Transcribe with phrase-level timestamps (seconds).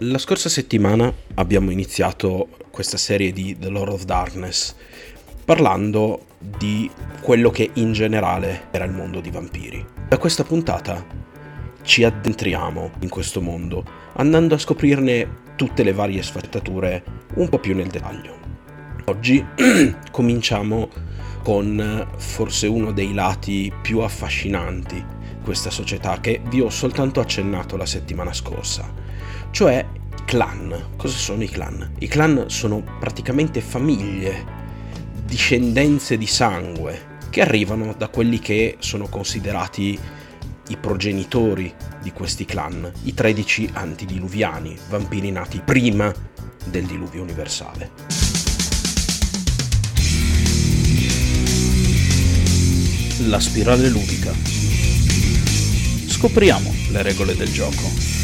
[0.00, 4.74] La scorsa settimana abbiamo iniziato questa serie di The Lord of Darkness
[5.42, 6.90] parlando di
[7.22, 9.82] quello che in generale era il mondo di vampiri.
[10.06, 11.02] Da questa puntata
[11.80, 13.84] ci addentriamo in questo mondo
[14.16, 17.02] andando a scoprirne tutte le varie sfaccettature
[17.36, 18.36] un po' più nel dettaglio.
[19.06, 19.42] Oggi
[20.12, 20.90] cominciamo
[21.42, 27.78] con forse uno dei lati più affascinanti di questa società che vi ho soltanto accennato
[27.78, 29.04] la settimana scorsa
[29.56, 29.86] cioè
[30.26, 30.88] clan.
[30.98, 31.92] Cosa sono i clan?
[32.00, 34.44] I clan sono praticamente famiglie,
[35.24, 39.98] discendenze di sangue che arrivano da quelli che sono considerati
[40.68, 41.72] i progenitori
[42.02, 46.12] di questi clan, i 13 antidiluviani, vampiri nati prima
[46.66, 47.90] del diluvio universale.
[53.26, 54.34] La spirale ludica.
[56.08, 58.16] Scopriamo le regole del gioco.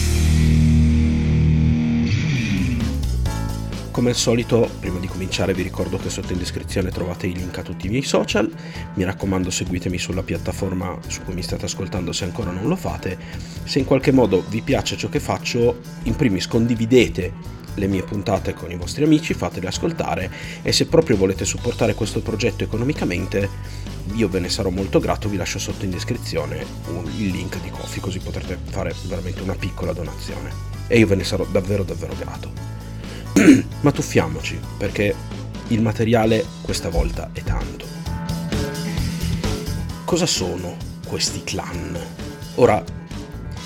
[3.93, 7.59] Come al solito, prima di cominciare vi ricordo che sotto in descrizione trovate i link
[7.59, 8.51] a tutti i miei social,
[8.95, 13.19] mi raccomando seguitemi sulla piattaforma su cui mi state ascoltando se ancora non lo fate,
[13.65, 17.33] se in qualche modo vi piace ciò che faccio, in primis condividete
[17.75, 20.31] le mie puntate con i vostri amici, fatele ascoltare
[20.63, 23.47] e se proprio volete supportare questo progetto economicamente
[24.15, 27.69] io ve ne sarò molto grato, vi lascio sotto in descrizione un, il link di
[27.69, 30.51] Coffee così potrete fare veramente una piccola donazione.
[30.87, 32.82] E io ve ne sarò davvero davvero grato.
[33.83, 35.13] Ma tuffiamoci, perché
[35.69, 37.85] il materiale questa volta è tanto.
[40.05, 41.99] Cosa sono questi clan?
[42.57, 42.83] Ora,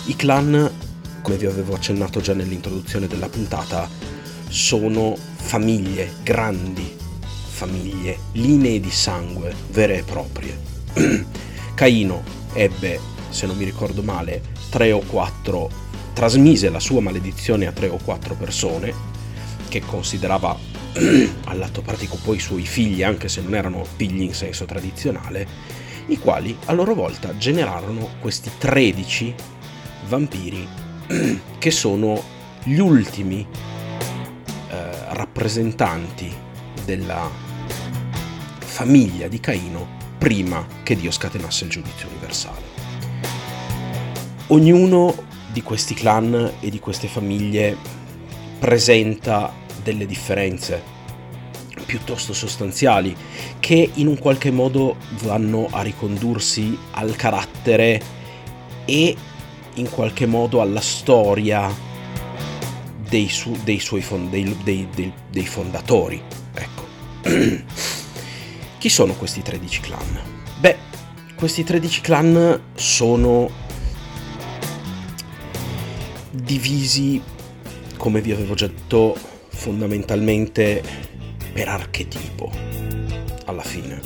[0.06, 0.70] i clan,
[1.20, 3.90] come vi avevo accennato già nell'introduzione della puntata,
[4.48, 10.58] sono famiglie grandi, famiglie, linee di sangue vere e proprie.
[11.74, 12.22] Caino
[12.54, 15.68] ebbe, se non mi ricordo male, tre o quattro,
[16.14, 19.15] trasmise la sua maledizione a tre o quattro persone
[19.68, 20.56] che considerava
[21.44, 25.46] all'atto pratico poi i suoi figli, anche se non erano figli in senso tradizionale,
[26.06, 29.34] i quali a loro volta generarono questi 13
[30.08, 30.66] vampiri
[31.58, 32.22] che sono
[32.62, 33.46] gli ultimi
[34.70, 36.32] eh, rappresentanti
[36.84, 37.28] della
[38.58, 42.74] famiglia di Caino prima che Dio scatenasse il giudizio universale.
[44.48, 47.76] Ognuno di questi clan e di queste famiglie
[48.58, 49.52] presenta
[49.82, 50.94] delle differenze
[51.84, 53.16] piuttosto sostanziali
[53.60, 58.02] che in un qualche modo vanno a ricondursi al carattere
[58.84, 59.16] e
[59.74, 61.72] in qualche modo alla storia
[63.08, 66.20] dei, su, dei suoi fond, dei, dei, dei fondatori.
[66.54, 66.84] Ecco.
[68.78, 70.20] Chi sono questi 13 clan?
[70.58, 70.76] Beh,
[71.34, 73.50] questi 13 clan sono
[76.30, 77.20] divisi
[77.96, 79.16] come vi avevo già detto,
[79.48, 80.82] fondamentalmente
[81.52, 82.50] per archetipo,
[83.46, 84.00] alla fine.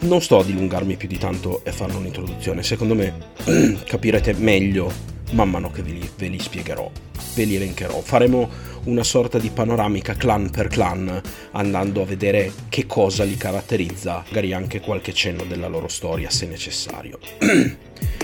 [0.00, 3.14] Non sto a dilungarmi più di tanto e farne un'introduzione, secondo me
[3.84, 4.90] capirete meglio
[5.32, 6.90] man mano che ve li, ve li spiegherò,
[7.34, 8.00] ve li elencherò.
[8.00, 8.48] Faremo
[8.84, 11.20] una sorta di panoramica clan per clan,
[11.52, 16.46] andando a vedere che cosa li caratterizza, magari anche qualche cenno della loro storia se
[16.46, 17.18] necessario.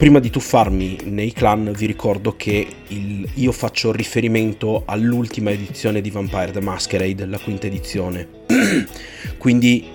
[0.00, 6.08] Prima di tuffarmi nei clan vi ricordo che il, io faccio riferimento all'ultima edizione di
[6.08, 8.26] Vampire the Masquerade, la quinta edizione.
[9.36, 9.90] Quindi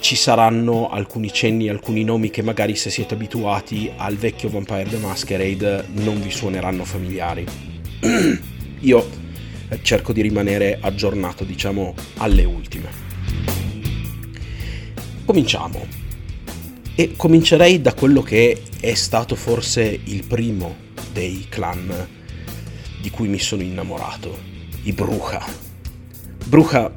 [0.00, 4.96] ci saranno alcuni cenni, alcuni nomi che magari se siete abituati al vecchio Vampire the
[4.96, 7.44] Masquerade non vi suoneranno familiari.
[8.80, 9.10] io
[9.82, 12.88] cerco di rimanere aggiornato, diciamo, alle ultime.
[15.26, 16.07] Cominciamo.
[17.00, 20.74] E comincerei da quello che è stato forse il primo
[21.12, 22.08] dei clan
[23.00, 24.36] di cui mi sono innamorato,
[24.82, 25.40] i Bruja.
[26.44, 26.92] Bruja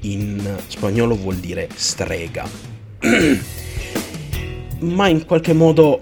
[0.00, 2.44] in spagnolo vuol dire strega.
[4.80, 6.00] Ma in qualche modo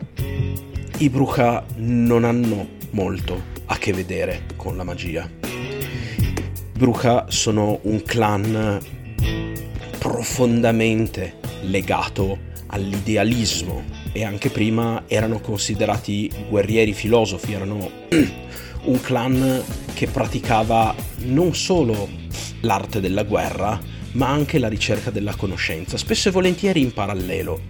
[1.00, 5.31] i Bruja non hanno molto a che vedere con la magia.
[6.73, 8.81] Bruja sono un clan
[9.99, 17.88] profondamente legato all'idealismo e anche prima erano considerati guerrieri filosofi, erano
[18.85, 19.62] un clan
[19.94, 22.09] che praticava non solo
[22.61, 23.81] l'arte della guerra,
[24.12, 27.61] ma anche la ricerca della conoscenza, spesso e volentieri in parallelo.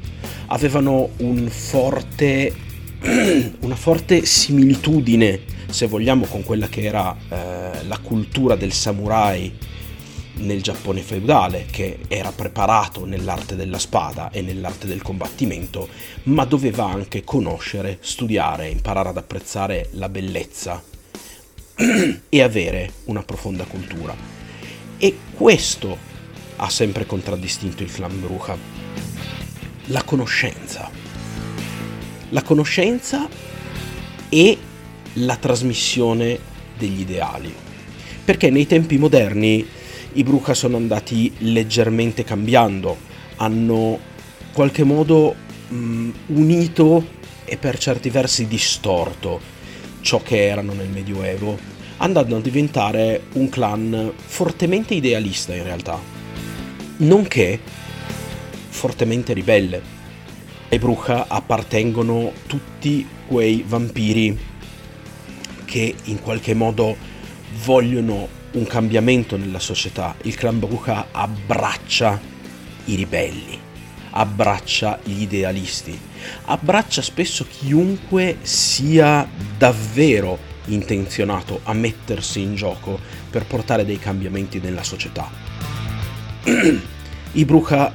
[0.47, 2.53] Avevano un forte,
[3.61, 9.53] una forte similitudine, se vogliamo, con quella che era eh, la cultura del samurai
[10.37, 15.89] nel Giappone feudale, che era preparato nell'arte della spada e nell'arte del combattimento,
[16.25, 20.83] ma doveva anche conoscere, studiare, imparare ad apprezzare la bellezza
[22.29, 24.15] e avere una profonda cultura.
[24.99, 26.13] E questo
[26.57, 28.57] ha sempre contraddistinto il clan Bruja.
[29.87, 30.91] La conoscenza.
[32.31, 33.29] La conoscenza
[34.29, 34.59] e
[35.15, 36.39] la trasmissione
[36.77, 37.55] degli ideali.
[38.25, 39.67] Perché nei tempi moderni
[40.15, 42.97] i Bruca sono andati leggermente cambiando,
[43.37, 43.99] hanno
[44.39, 45.35] in qualche modo
[45.69, 47.05] mh, unito
[47.45, 49.41] e per certi versi distorto
[50.01, 51.59] ciò che erano nel Medioevo,
[51.97, 55.99] andando a diventare un clan fortemente idealista in realtà,
[56.99, 57.59] nonché
[58.69, 59.83] fortemente ribelle.
[60.69, 64.39] Ai Bruca appartengono tutti quei vampiri
[65.65, 66.97] che in qualche modo
[67.65, 70.15] vogliono un cambiamento nella società.
[70.23, 72.21] Il clan Bruca abbraccia
[72.87, 73.59] i ribelli,
[74.11, 75.99] abbraccia gli idealisti,
[76.47, 82.99] abbraccia spesso chiunque sia davvero intenzionato a mettersi in gioco
[83.31, 85.29] per portare dei cambiamenti nella società.
[87.33, 87.93] I Bruca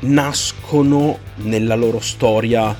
[0.00, 2.74] nascono nella loro storia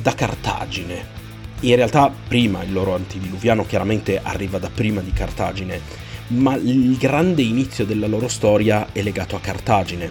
[0.00, 1.17] da Cartagine,
[1.60, 5.80] in realtà prima il loro antidiluviano chiaramente arriva da prima di Cartagine,
[6.28, 10.10] ma il grande inizio della loro storia è legato a Cartagine,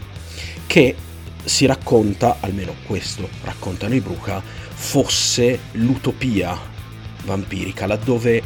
[0.66, 0.96] che
[1.44, 6.58] si racconta, almeno questo raccontano i Bruca, fosse l'utopia
[7.24, 8.42] vampirica, laddove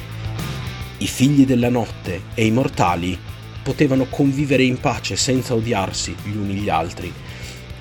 [0.97, 3.17] i figli della notte e i mortali
[3.63, 7.11] potevano convivere in pace senza odiarsi gli uni gli altri,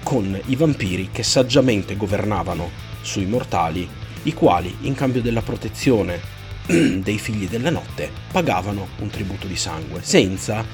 [0.03, 2.71] con i vampiri che saggiamente governavano
[3.03, 6.21] sui mortali i quali, in cambio della protezione
[6.67, 10.65] dei figli della notte, pagavano un tributo di sangue, senza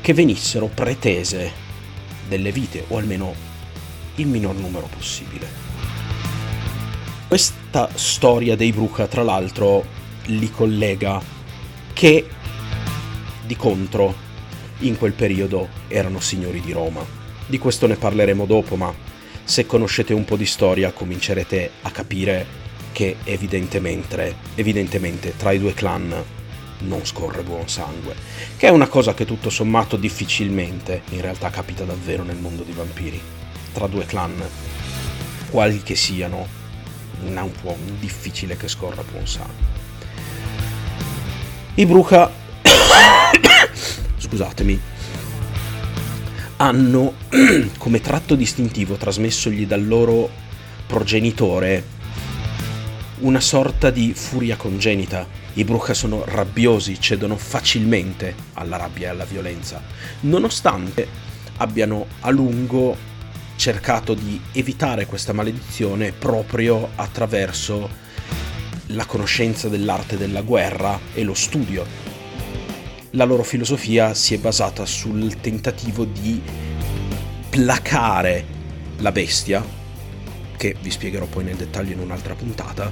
[0.00, 1.52] che venissero pretese
[2.28, 3.34] delle vite, o almeno
[4.16, 5.46] il minor numero possibile.
[7.28, 9.84] Questa storia dei Bruca, tra l'altro,
[10.26, 11.20] li collega
[11.92, 12.28] che,
[13.44, 14.22] di contro,
[14.80, 17.04] in quel periodo erano signori di Roma.
[17.46, 18.92] Di questo ne parleremo dopo, ma
[19.42, 22.62] se conoscete un po' di storia comincerete a capire
[22.94, 26.14] che evidentemente, evidentemente tra i due clan
[26.78, 28.14] non scorre buon sangue,
[28.56, 32.70] che è una cosa che tutto sommato difficilmente in realtà capita davvero nel mondo di
[32.70, 33.20] vampiri.
[33.72, 34.40] Tra due clan,
[35.50, 36.46] quali che siano,
[37.20, 39.72] è un po' difficile che scorra buon sangue.
[41.74, 42.30] I Bruca,
[44.18, 44.80] scusatemi,
[46.58, 47.14] hanno
[47.76, 50.30] come tratto distintivo trasmessogli dal loro
[50.86, 51.93] progenitore
[53.24, 55.26] una sorta di furia congenita.
[55.54, 59.82] I Bruca sono rabbiosi, cedono facilmente alla rabbia e alla violenza,
[60.20, 61.08] nonostante
[61.56, 62.94] abbiano a lungo
[63.56, 67.88] cercato di evitare questa maledizione proprio attraverso
[68.88, 71.86] la conoscenza dell'arte della guerra e lo studio.
[73.12, 76.42] La loro filosofia si è basata sul tentativo di
[77.48, 78.44] placare
[78.98, 79.64] la bestia,
[80.64, 82.90] che vi spiegherò poi nel dettaglio in un'altra puntata,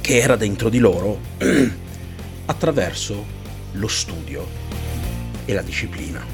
[0.00, 1.20] che era dentro di loro
[2.46, 3.26] attraverso
[3.72, 4.46] lo studio
[5.44, 6.24] e la disciplina.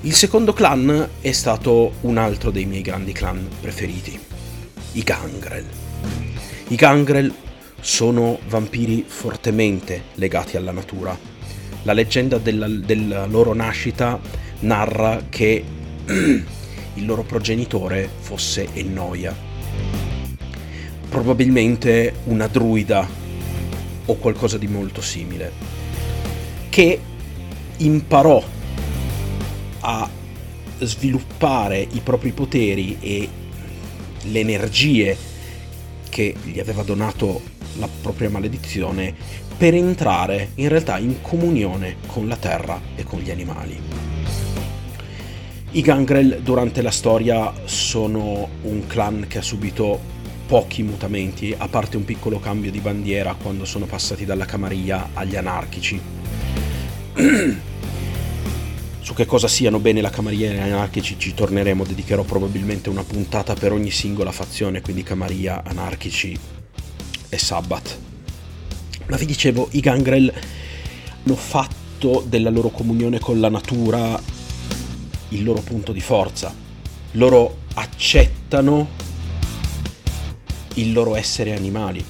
[0.00, 4.18] Il secondo clan è stato un altro dei miei grandi clan preferiti,
[4.92, 5.66] i Gangrel.
[6.66, 7.32] I Gangrel
[7.80, 11.16] sono vampiri fortemente legati alla natura.
[11.84, 14.18] La leggenda della, della loro nascita
[14.60, 15.64] narra che
[16.96, 19.34] il loro progenitore fosse Ennoia.
[21.08, 23.08] Probabilmente una druida
[24.06, 25.52] o qualcosa di molto simile,
[26.68, 27.00] che
[27.78, 28.42] imparò
[29.80, 30.10] a
[30.78, 33.28] sviluppare i propri poteri e
[34.22, 35.16] le energie
[36.08, 37.40] che gli aveva donato
[37.78, 39.14] la propria maledizione
[39.56, 44.15] per entrare in realtà in comunione con la terra e con gli animali.
[45.76, 50.00] I Gangrel durante la storia sono un clan che ha subito
[50.46, 55.36] pochi mutamenti, a parte un piccolo cambio di bandiera quando sono passati dalla camarilla agli
[55.36, 56.00] anarchici.
[59.00, 63.04] Su che cosa siano bene la camarilla e gli anarchici ci torneremo, dedicherò probabilmente una
[63.04, 66.34] puntata per ogni singola fazione, quindi camarilla, anarchici
[67.28, 67.98] e Sabbath.
[69.08, 70.32] Ma vi dicevo, i Gangrel
[71.22, 74.35] hanno fatto della loro comunione con la natura
[75.30, 76.54] il loro punto di forza.
[77.12, 78.88] Loro accettano
[80.74, 82.04] il loro essere animali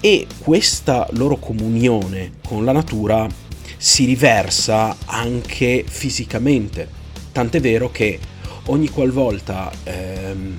[0.00, 3.26] e questa loro comunione con la natura
[3.76, 6.88] si riversa anche fisicamente,
[7.32, 8.18] tant'è vero che
[8.66, 10.54] ogni qualvolta ehm,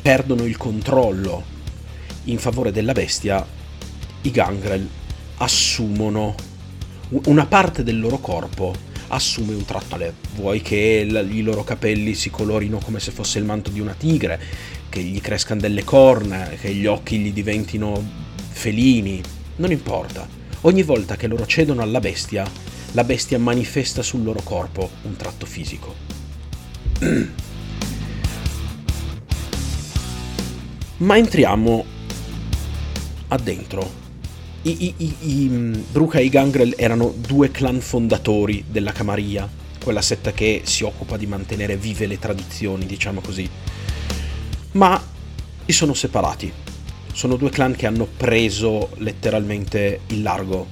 [0.00, 1.44] perdono il controllo
[2.24, 3.46] in favore della bestia,
[4.22, 4.88] i gangrel
[5.38, 6.34] assumono
[7.24, 8.74] una parte del loro corpo
[9.14, 9.98] assume un tratto
[10.34, 14.40] vuoi che i loro capelli si colorino come se fosse il manto di una tigre
[14.88, 18.02] che gli crescano delle corna che gli occhi gli diventino
[18.50, 19.20] felini.
[19.56, 20.26] Non importa.
[20.62, 22.48] Ogni volta che loro cedono alla bestia
[22.92, 25.94] la bestia manifesta sul loro corpo un tratto fisico.
[30.98, 31.84] Ma entriamo
[33.28, 34.01] addentro
[34.62, 39.48] i, i, i, i mm, Bruca e i Gangrel erano due clan fondatori della Camarilla,
[39.82, 43.48] quella setta che si occupa di mantenere vive le tradizioni, diciamo così.
[44.72, 45.02] Ma
[45.64, 46.52] si sono separati.
[47.12, 50.66] Sono due clan che hanno preso letteralmente il largo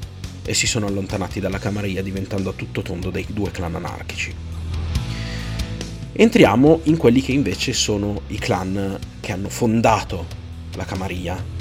[0.45, 4.33] e si sono allontanati dalla Camarilla diventando a tutto tondo dei due clan anarchici.
[6.13, 10.27] Entriamo in quelli che invece sono i clan che hanno fondato
[10.75, 11.59] la Camarilla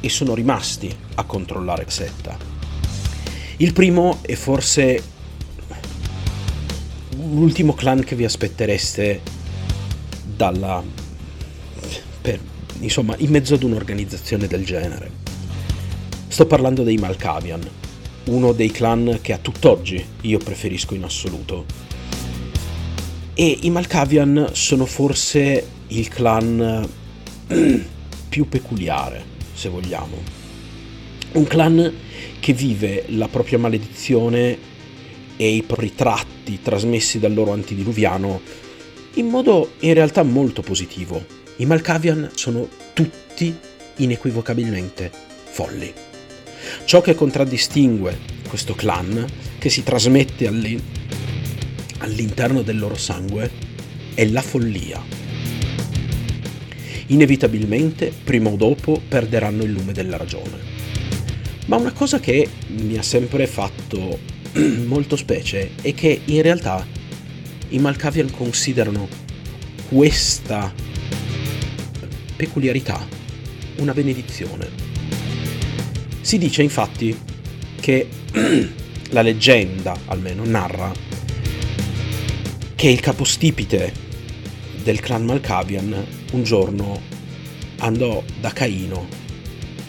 [0.00, 2.36] e sono rimasti a controllare la setta.
[3.58, 5.02] Il primo è forse
[7.30, 9.20] l'ultimo clan che vi aspettereste
[10.24, 10.82] dalla...
[12.22, 12.40] Per,
[12.80, 15.10] insomma, in mezzo ad un'organizzazione del genere.
[16.28, 17.68] Sto parlando dei Malkavian,
[18.24, 21.66] uno dei clan che a tutt'oggi io preferisco in assoluto.
[23.34, 26.88] E i Malkavian sono forse il clan
[28.28, 30.16] più peculiare se vogliamo.
[31.32, 31.92] Un clan
[32.40, 34.56] che vive la propria maledizione
[35.36, 38.40] e i propri tratti trasmessi dal loro antidiluviano
[39.14, 41.22] in modo in realtà molto positivo.
[41.56, 43.54] I Malkavian sono tutti
[43.96, 45.10] inequivocabilmente
[45.44, 45.92] folli.
[46.84, 49.26] Ciò che contraddistingue questo clan,
[49.58, 50.46] che si trasmette
[51.98, 53.50] all'interno del loro sangue,
[54.14, 55.19] è la follia
[57.10, 60.58] inevitabilmente, prima o dopo, perderanno il lume della ragione.
[61.66, 64.18] Ma una cosa che mi ha sempre fatto
[64.86, 66.84] molto specie è che in realtà
[67.68, 69.08] i Malkavian considerano
[69.88, 70.72] questa
[72.34, 73.06] peculiarità
[73.76, 74.68] una benedizione.
[76.20, 77.16] Si dice infatti
[77.78, 78.08] che
[79.10, 80.92] la leggenda, almeno, narra
[82.74, 83.92] che il capostipite
[84.82, 87.00] del clan Malkavian un giorno
[87.78, 89.06] andò da Caino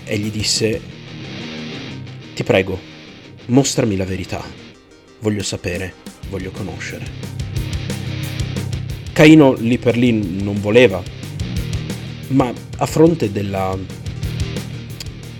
[0.03, 0.81] e gli disse,
[2.33, 2.79] ti prego,
[3.47, 4.43] mostrami la verità,
[5.19, 5.93] voglio sapere,
[6.29, 7.05] voglio conoscere.
[9.13, 11.01] Caino lì per lì non voleva,
[12.29, 13.77] ma a fronte della,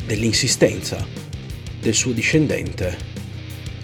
[0.06, 1.06] dell'insistenza
[1.80, 3.10] del suo discendente,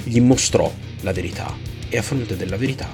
[0.03, 0.71] gli mostrò
[1.01, 1.55] la verità
[1.89, 2.89] e a fronte della verità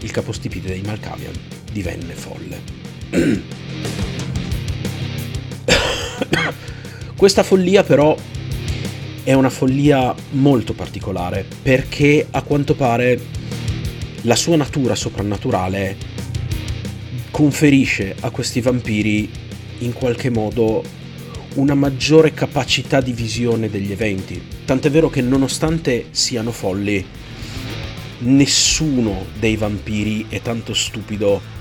[0.00, 1.34] il capostipite dei Malkavian
[1.72, 2.85] divenne folle.
[7.16, 8.16] Questa follia però
[9.22, 13.20] è una follia molto particolare perché a quanto pare
[14.22, 15.96] la sua natura soprannaturale
[17.30, 19.30] conferisce a questi vampiri
[19.78, 20.82] in qualche modo
[21.54, 24.42] una maggiore capacità di visione degli eventi.
[24.64, 27.04] Tant'è vero che nonostante siano folli,
[28.18, 31.54] nessuno dei vampiri è tanto stupido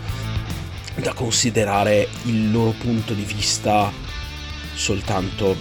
[0.96, 3.92] da considerare il loro punto di vista
[4.74, 5.56] soltanto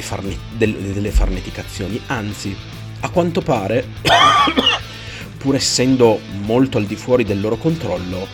[0.00, 2.56] farne- del- delle farneticazioni, anzi,
[3.00, 3.86] a quanto pare,
[5.38, 8.26] pur essendo molto al di fuori del loro controllo,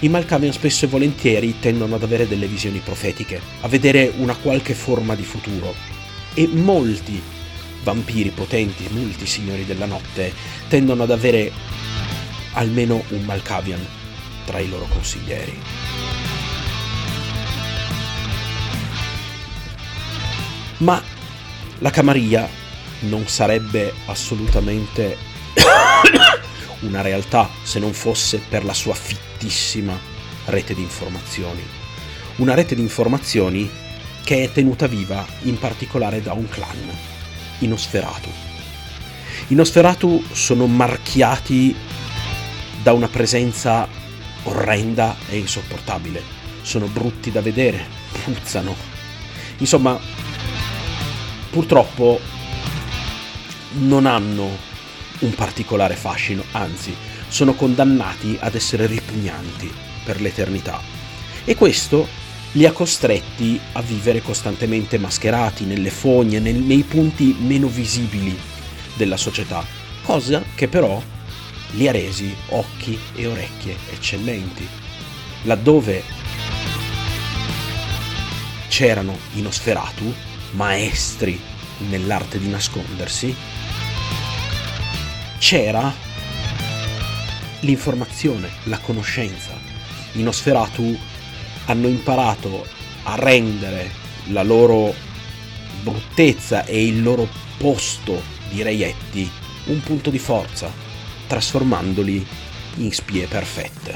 [0.00, 4.74] i Malkavian spesso e volentieri tendono ad avere delle visioni profetiche, a vedere una qualche
[4.74, 5.74] forma di futuro.
[6.34, 7.20] E molti
[7.82, 10.32] vampiri potenti, molti signori della notte,
[10.68, 11.50] tendono ad avere
[12.52, 13.84] almeno un Malkavian
[14.44, 15.58] tra i loro consiglieri.
[20.78, 21.02] Ma
[21.78, 22.48] la Camarilla
[23.00, 25.16] non sarebbe assolutamente
[26.80, 29.98] una realtà se non fosse per la sua fittissima
[30.46, 31.62] rete di informazioni.
[32.36, 33.68] Una rete di informazioni
[34.22, 36.90] che è tenuta viva in particolare da un clan,
[37.60, 38.30] i Nosferatu.
[39.48, 41.74] I Nosferatu sono marchiati
[42.82, 43.88] da una presenza
[44.44, 46.22] orrenda e insopportabile.
[46.62, 47.86] Sono brutti da vedere,
[48.24, 48.74] puzzano.
[49.58, 49.98] Insomma,
[51.58, 52.20] purtroppo
[53.78, 54.48] non hanno
[55.18, 56.94] un particolare fascino, anzi
[57.26, 59.68] sono condannati ad essere ripugnanti
[60.04, 60.80] per l'eternità.
[61.44, 62.06] E questo
[62.52, 68.38] li ha costretti a vivere costantemente mascherati nelle fogne, nel, nei punti meno visibili
[68.94, 69.66] della società,
[70.04, 71.02] cosa che però
[71.72, 74.64] li ha resi occhi e orecchie eccellenti.
[75.42, 76.04] Laddove
[78.68, 81.40] c'erano i Nosferatu, maestri
[81.88, 83.34] nell'arte di nascondersi,
[85.38, 85.92] c'era
[87.60, 89.52] l'informazione, la conoscenza.
[90.12, 90.98] I Nosferatu
[91.66, 92.66] hanno imparato
[93.04, 93.90] a rendere
[94.26, 94.94] la loro
[95.82, 99.30] bruttezza e il loro posto di reietti
[99.66, 100.70] un punto di forza,
[101.26, 102.26] trasformandoli
[102.76, 103.94] in spie perfette.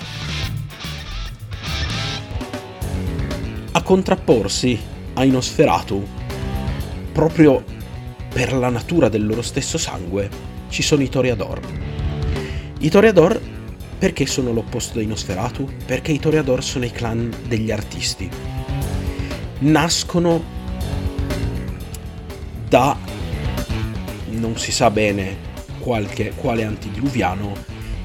[3.72, 4.78] A contrapporsi
[5.14, 6.06] ai Nosferatu,
[7.12, 7.62] proprio
[8.32, 10.28] per la natura del loro stesso sangue,
[10.68, 11.60] ci sono i Toreador.
[12.78, 13.40] I Toreador
[13.98, 15.68] perché sono l'opposto dei Nosferatu?
[15.86, 18.28] Perché i Toreador sono i clan degli artisti.
[19.60, 20.42] Nascono
[22.68, 22.96] da
[24.30, 25.36] non si sa bene
[25.78, 27.54] qualche, quale antediluviano,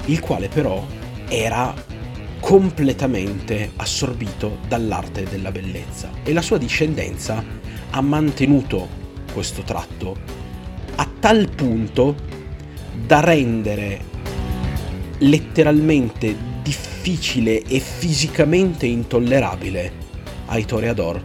[0.04, 0.86] il quale però
[1.28, 1.74] era
[2.40, 7.42] completamente assorbito dall'arte della bellezza e la sua discendenza
[7.90, 8.88] ha mantenuto
[9.32, 10.16] questo tratto
[10.96, 12.14] a tal punto
[13.06, 14.00] da rendere
[15.18, 19.92] letteralmente difficile e fisicamente intollerabile
[20.46, 21.20] ai toreador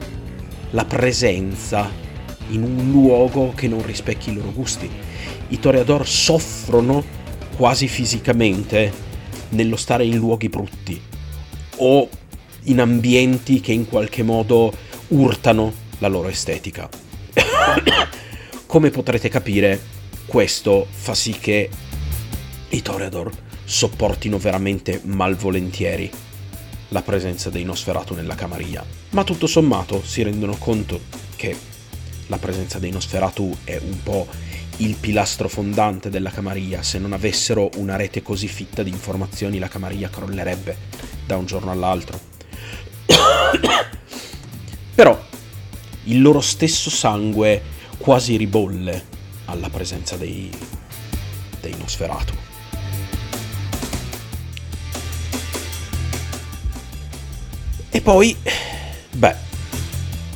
[0.72, 1.90] la presenza
[2.50, 4.90] in un luogo che non rispecchi i loro gusti.
[5.50, 7.04] I toreador soffrono
[7.56, 8.92] quasi fisicamente
[9.50, 11.00] nello stare in luoghi brutti
[11.78, 12.10] o
[12.64, 14.74] in ambienti che in qualche modo
[15.10, 16.90] urtano la loro estetica.
[18.66, 19.82] Come potrete capire,
[20.26, 21.70] questo fa sì che
[22.68, 23.32] i Toreador
[23.64, 26.12] sopportino veramente malvolentieri
[26.90, 31.00] la presenza dei Nosferatu nella camarilla, ma tutto sommato si rendono conto
[31.38, 31.56] che
[32.28, 34.28] la presenza dei Nosferatu è un po'
[34.78, 36.84] il pilastro fondante della Camarilla.
[36.84, 40.76] Se non avessero una rete così fitta di informazioni, la Camarilla crollerebbe
[41.26, 42.20] da un giorno all'altro.
[44.96, 45.32] Però
[46.06, 47.62] il loro stesso sangue
[47.98, 49.06] quasi ribolle
[49.46, 50.50] alla presenza dei,
[51.62, 52.34] dei Nosferatu.
[57.90, 58.36] E poi,
[59.12, 59.36] beh,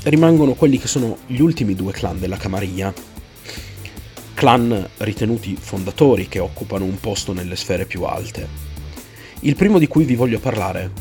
[0.04, 2.94] rimangono quelli che sono gli ultimi due clan della Camarilla
[4.38, 8.48] clan ritenuti fondatori che occupano un posto nelle sfere più alte.
[9.40, 10.92] Il primo di cui vi voglio parlare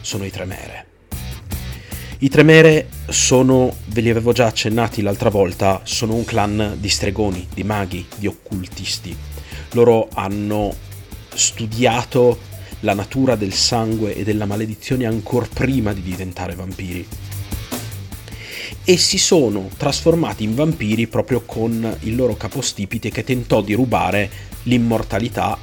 [0.00, 0.91] sono i Tremere.
[2.22, 7.48] I Tremere sono, ve li avevo già accennati l'altra volta, sono un clan di stregoni,
[7.52, 9.12] di maghi, di occultisti.
[9.72, 10.72] Loro hanno
[11.34, 12.38] studiato
[12.80, 17.04] la natura del sangue e della maledizione ancora prima di diventare vampiri
[18.84, 24.30] e si sono trasformati in vampiri proprio con il loro capostipite che tentò di rubare
[24.64, 25.58] l'immortalità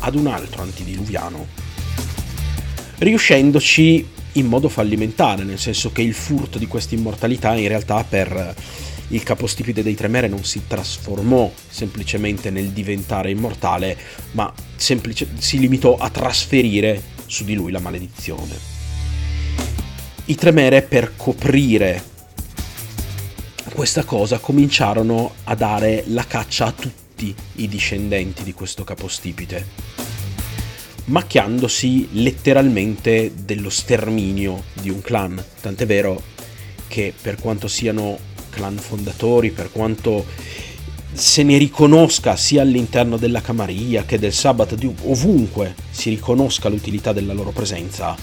[0.00, 1.46] ad un altro antidiluviano,
[2.96, 8.54] riuscendoci in modo fallimentare, nel senso che il furto di questa immortalità in realtà per
[9.08, 13.96] il capostipite dei Tremere non si trasformò semplicemente nel diventare immortale,
[14.32, 18.76] ma semplice, si limitò a trasferire su di lui la maledizione.
[20.26, 22.02] I Tremere per coprire
[23.72, 29.66] questa cosa cominciarono a dare la caccia a tutti i discendenti di questo capostipite,
[31.08, 36.22] macchiandosi letteralmente dello sterminio di un clan, tant'è vero
[36.86, 38.18] che per quanto siano
[38.50, 40.24] clan fondatori, per quanto
[41.12, 47.32] se ne riconosca sia all'interno della Camarilla che del Sabbat, ovunque si riconosca l'utilità della
[47.32, 48.16] loro presenza,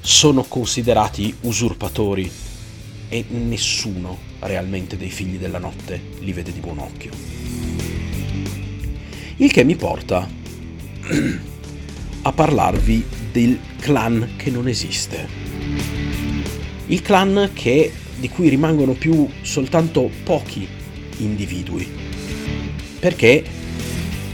[0.00, 2.30] sono considerati usurpatori
[3.08, 7.12] e nessuno realmente dei figli della notte li vede di buon occhio.
[9.36, 10.42] Il che mi porta
[12.22, 15.26] a parlarvi del clan che non esiste.
[16.86, 20.66] Il clan che, di cui rimangono più soltanto pochi
[21.18, 21.86] individui.
[22.98, 23.44] Perché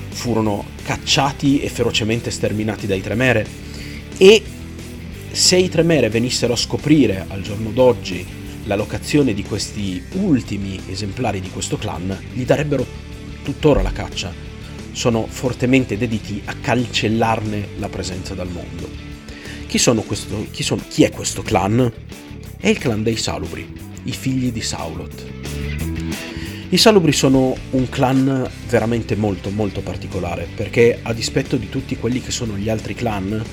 [0.09, 3.47] furono cacciati e ferocemente sterminati dai Tremere
[4.17, 4.43] e
[5.31, 8.27] se i Tremere venissero a scoprire al giorno d'oggi
[8.65, 12.87] la locazione di questi ultimi esemplari di questo clan gli darebbero
[13.43, 14.50] tuttora la caccia.
[14.93, 18.89] Sono fortemente dediti a cancellarne la presenza dal mondo.
[19.67, 21.93] Chi, questo, chi, sono, chi è questo clan?
[22.59, 23.73] È il clan dei Salubri,
[24.05, 25.25] i figli di Saulot.
[26.73, 32.21] I Salubri sono un clan veramente molto molto particolare perché a dispetto di tutti quelli
[32.21, 33.45] che sono gli altri clan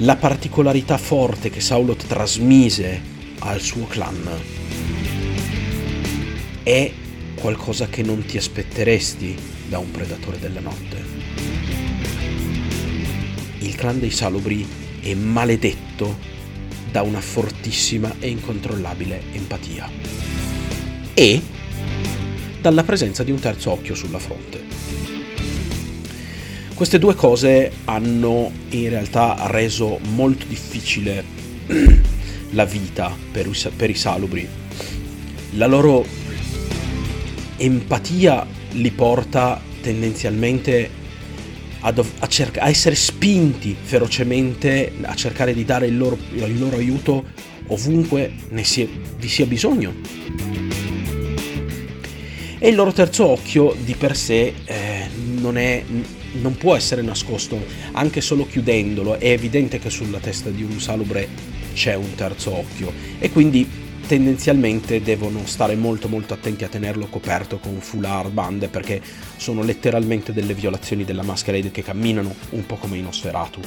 [0.00, 3.00] la particolarità forte che Saulot trasmise
[3.38, 4.28] al suo clan
[6.62, 6.92] è
[7.34, 11.04] qualcosa che non ti aspetteresti da un predatore della notte.
[13.58, 14.66] Il clan dei Salubri
[15.00, 16.18] è maledetto
[16.90, 19.90] da una fortissima e incontrollabile empatia
[21.14, 21.42] e
[22.60, 24.64] dalla presenza di un terzo occhio sulla fronte.
[26.74, 31.24] Queste due cose hanno in realtà reso molto difficile
[32.50, 34.46] la vita per, per i salubri.
[35.52, 36.04] La loro
[37.56, 40.90] empatia li porta tendenzialmente
[41.80, 46.76] a, a, cerca- a, essere spinti ferocemente a cercare di dare il loro, il loro
[46.76, 47.24] aiuto
[47.68, 48.86] ovunque sia,
[49.18, 49.94] vi sia bisogno.
[52.58, 55.08] E il loro terzo occhio di per sé eh,
[55.38, 55.84] non, è,
[56.40, 57.62] non può essere nascosto,
[57.92, 59.18] anche solo chiudendolo.
[59.18, 61.28] È evidente che sulla testa di un salubre
[61.74, 67.58] c'è un terzo occhio e quindi tendenzialmente devono stare molto molto attenti a tenerlo coperto
[67.58, 69.02] con foulard, bande, perché
[69.36, 73.60] sono letteralmente delle violazioni della masquerade che camminano un po' come in Osferatu.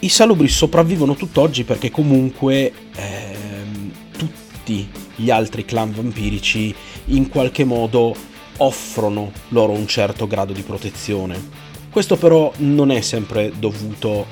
[0.00, 6.74] I salubri sopravvivono tutt'oggi perché comunque ehm, tutti gli altri clan vampirici
[7.06, 8.14] in qualche modo
[8.58, 11.66] offrono loro un certo grado di protezione.
[11.90, 14.26] Questo però non è sempre dovuto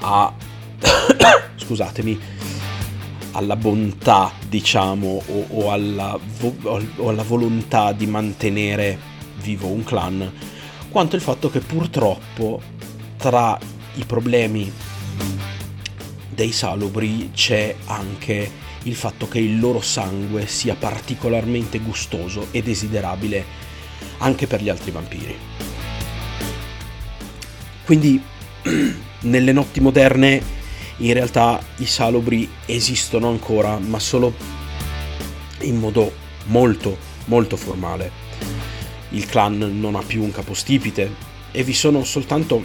[0.00, 0.32] a
[1.56, 2.18] scusatemi,
[3.32, 6.56] alla bontà, diciamo, o, o, alla vo-
[6.96, 8.98] o alla volontà di mantenere
[9.36, 10.32] vivo un clan,
[10.90, 12.60] quanto il fatto che purtroppo
[13.16, 13.58] tra
[13.94, 14.70] i problemi
[16.28, 23.44] dei salubri c'è anche il fatto che il loro sangue sia particolarmente gustoso e desiderabile
[24.18, 25.36] anche per gli altri vampiri.
[27.84, 28.22] Quindi
[29.20, 30.42] nelle notti moderne
[30.98, 34.32] in realtà i salubri esistono ancora, ma solo
[35.60, 36.12] in modo
[36.46, 38.22] molto, molto formale.
[39.10, 42.62] Il clan non ha più un capostipite e vi sono soltanto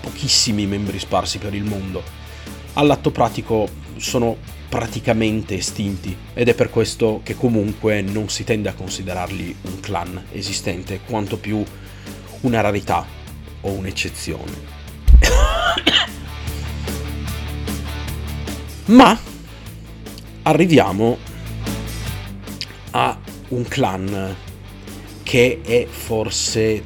[0.00, 2.02] pochissimi membri sparsi per il mondo.
[2.74, 4.36] All'atto pratico sono
[4.68, 10.26] praticamente estinti ed è per questo che comunque non si tende a considerarli un clan
[10.32, 11.62] esistente, quanto più
[12.42, 13.04] una rarità
[13.62, 14.78] o un'eccezione.
[18.90, 19.16] Ma
[20.42, 21.16] arriviamo
[22.90, 23.16] a
[23.50, 24.36] un clan
[25.22, 26.82] che è forse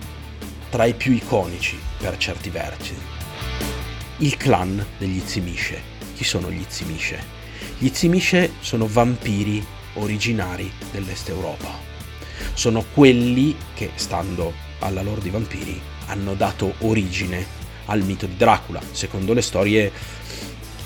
[0.69, 2.95] tra i più iconici per certi versi.
[4.19, 5.81] Il clan degli Zimisce.
[6.15, 7.23] Chi sono gli Zimisce?
[7.79, 9.65] Gli Zimisce sono vampiri
[9.95, 11.71] originari dell'Est Europa.
[12.53, 17.47] Sono quelli che, stando alla loro di vampiri, hanno dato origine
[17.87, 18.83] al mito di Dracula.
[18.93, 19.91] Secondo le storie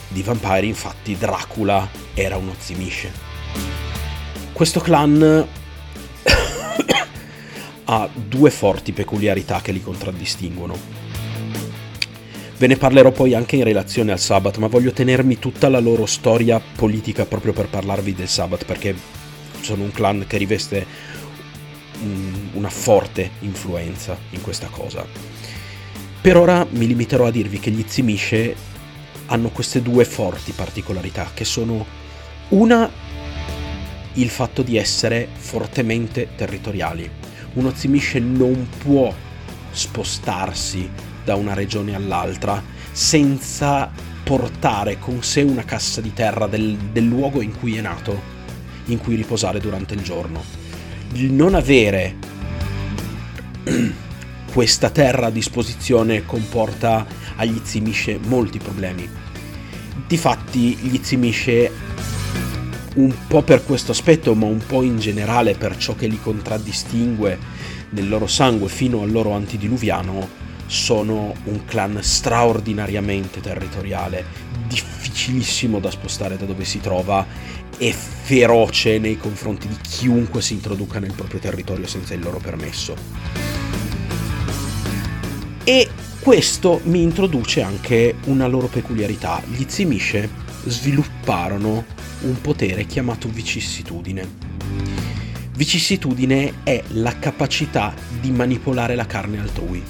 [0.09, 3.13] di Vampire, infatti, Dracula era uno zimisce.
[4.53, 5.47] Questo clan
[7.85, 10.77] ha due forti peculiarità che li contraddistinguono.
[12.59, 16.07] Ve ne parlerò poi anche in relazione al Sabbath, ma voglio tenermi tutta la loro
[16.07, 18.97] storia politica proprio per parlarvi del Sabbath, perché
[19.61, 20.87] sono un clan che riveste
[22.53, 25.07] una forte influenza in questa cosa.
[26.21, 28.57] Per ora mi limiterò a dirvi che gli Zimisce
[29.27, 31.85] hanno queste due forti particolarità, che sono
[32.49, 32.91] una
[34.15, 37.09] il fatto di essere fortemente territoriali.
[37.55, 39.15] Uno Zimisce non può
[39.71, 40.91] spostarsi
[41.25, 43.91] da una regione all'altra senza
[44.25, 48.21] portare con sé una cassa di terra del, del luogo in cui è nato,
[48.87, 50.43] in cui riposare durante il giorno.
[51.13, 52.17] Il non avere
[54.53, 57.07] questa terra a disposizione comporta
[57.37, 59.09] agli Zimisce molti problemi.
[60.07, 61.71] Difatti gli Zimisce
[62.95, 67.39] un po' per questo aspetto, ma un po' in generale per ciò che li contraddistingue
[67.91, 74.25] nel loro sangue fino al loro antidiluviano, sono un clan straordinariamente territoriale,
[74.67, 77.27] difficilissimo da spostare da dove si trova
[77.79, 83.68] e feroce nei confronti di chiunque si introduca nel proprio territorio senza il loro permesso.
[85.69, 85.87] E
[86.21, 89.43] questo mi introduce anche una loro peculiarità.
[89.47, 90.27] Gli Zimisce
[90.65, 91.85] svilupparono
[92.23, 94.27] un potere chiamato vicissitudine.
[95.55, 99.83] Vicissitudine è la capacità di manipolare la carne altrui.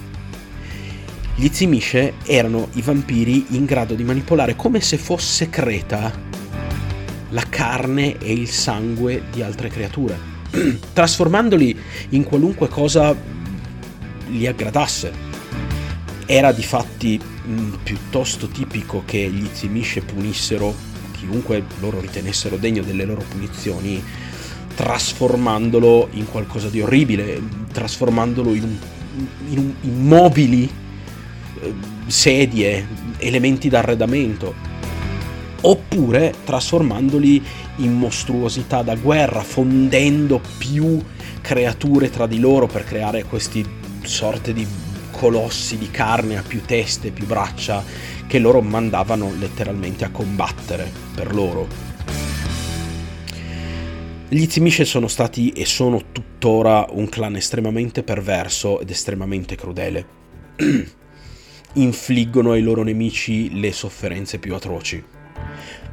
[1.37, 6.13] Gli Zimisce erano i vampiri in grado di manipolare come se fosse creta
[7.29, 10.19] la carne e il sangue di altre creature,
[10.93, 13.15] trasformandoli in qualunque cosa
[14.27, 15.28] li aggradasse
[16.31, 20.75] era di fatti mh, piuttosto tipico che gli Zimisce punissero
[21.13, 24.03] chiunque loro ritenessero degno delle loro punizioni,
[24.75, 27.41] trasformandolo in qualcosa di orribile,
[27.73, 28.77] trasformandolo in,
[29.15, 30.71] in, in immobili,
[31.61, 31.75] eh,
[32.07, 32.87] sedie,
[33.17, 34.55] elementi d'arredamento,
[35.63, 37.43] oppure trasformandoli
[37.77, 41.03] in mostruosità da guerra, fondendo più
[41.41, 43.67] creature tra di loro per creare questi
[44.03, 44.67] sorte di
[45.19, 47.83] colossi di carne a più teste, più braccia,
[48.29, 51.67] che loro mandavano letteralmente a combattere per loro.
[54.29, 60.07] Gli Zimisce sono stati e sono tuttora un clan estremamente perverso ed estremamente crudele.
[61.75, 65.03] Infliggono ai loro nemici le sofferenze più atroci.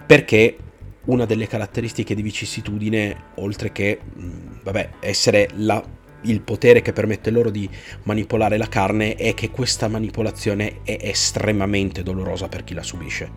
[0.05, 0.57] Perché
[1.05, 5.83] una delle caratteristiche di vicissitudine, oltre che mm, vabbè, essere la,
[6.25, 7.69] il potere che permette loro di
[8.03, 13.31] manipolare la carne, è che questa manipolazione è estremamente dolorosa per chi la subisce.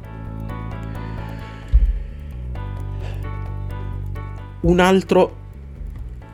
[4.61, 5.37] Un altro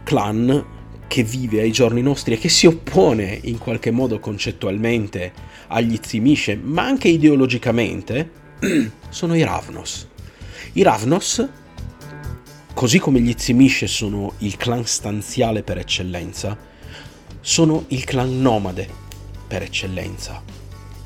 [0.05, 0.73] clan
[1.07, 5.33] che vive ai giorni nostri e che si oppone in qualche modo concettualmente
[5.69, 8.31] agli Zimisce, ma anche ideologicamente,
[9.09, 10.09] sono i Ravnos.
[10.73, 11.49] I Ravnos,
[12.75, 16.59] così come gli Zimisce sono il clan stanziale per eccellenza,
[17.41, 18.89] sono il clan nomade
[19.47, 20.43] per eccellenza.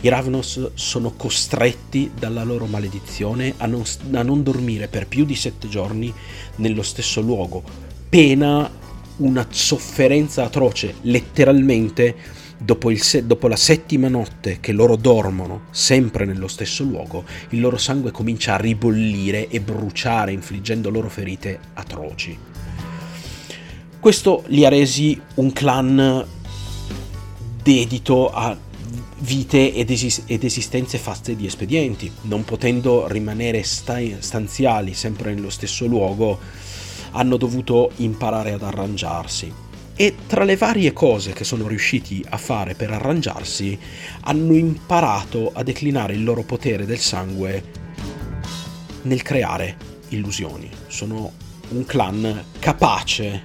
[0.01, 5.35] I Ravnos sono costretti dalla loro maledizione a non, a non dormire per più di
[5.35, 6.13] sette giorni
[6.57, 7.63] nello stesso luogo,
[8.09, 8.71] pena
[9.17, 12.15] una sofferenza atroce, letteralmente
[12.61, 17.77] Dopo, se- dopo, la settima notte che loro dormono sempre nello stesso luogo, il loro
[17.77, 22.37] sangue comincia a ribollire e bruciare, infliggendo loro ferite atroci.
[24.01, 26.27] Questo li ha resi un clan
[27.63, 28.57] dedito a
[29.21, 35.51] vite ed, esis- ed esistenze fatte di espedienti, non potendo rimanere sta- stanziali sempre nello
[35.51, 36.39] stesso luogo,
[37.13, 39.67] hanno dovuto imparare ad arrangiarsi
[40.01, 43.77] e tra le varie cose che sono riusciti a fare per arrangiarsi,
[44.21, 47.65] hanno imparato a declinare il loro potere del sangue
[49.03, 49.77] nel creare
[50.11, 50.71] illusioni.
[50.87, 51.33] Sono
[51.71, 53.43] un clan capace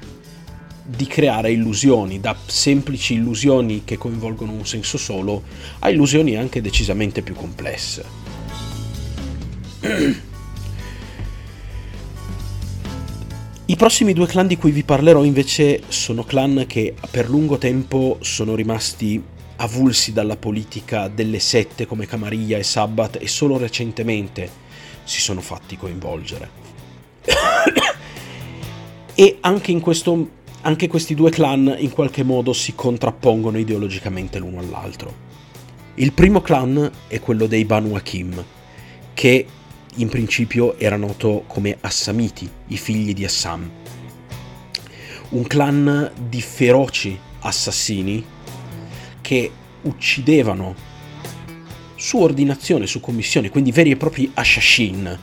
[0.85, 5.41] di creare illusioni, da semplici illusioni che coinvolgono un senso solo
[5.79, 8.05] a illusioni anche decisamente più complesse.
[13.73, 18.19] I prossimi due clan di cui vi parlerò invece sono clan che per lungo tempo
[18.21, 19.19] sono rimasti
[19.55, 24.47] avulsi dalla politica delle sette come Camarilla e Sabbat e solo recentemente
[25.03, 26.49] si sono fatti coinvolgere.
[29.15, 30.29] e anche, questo,
[30.61, 35.11] anche questi due clan in qualche modo si contrappongono ideologicamente l'uno all'altro.
[35.95, 38.45] Il primo clan è quello dei Banu Hakim,
[39.15, 39.47] che
[39.95, 43.69] in principio era noto come Assamiti, i figli di Assam.
[45.29, 48.23] Un clan di feroci assassini
[49.21, 49.51] che
[49.81, 50.75] uccidevano
[51.95, 55.19] su ordinazione, su commissione, quindi veri e propri Ashashin,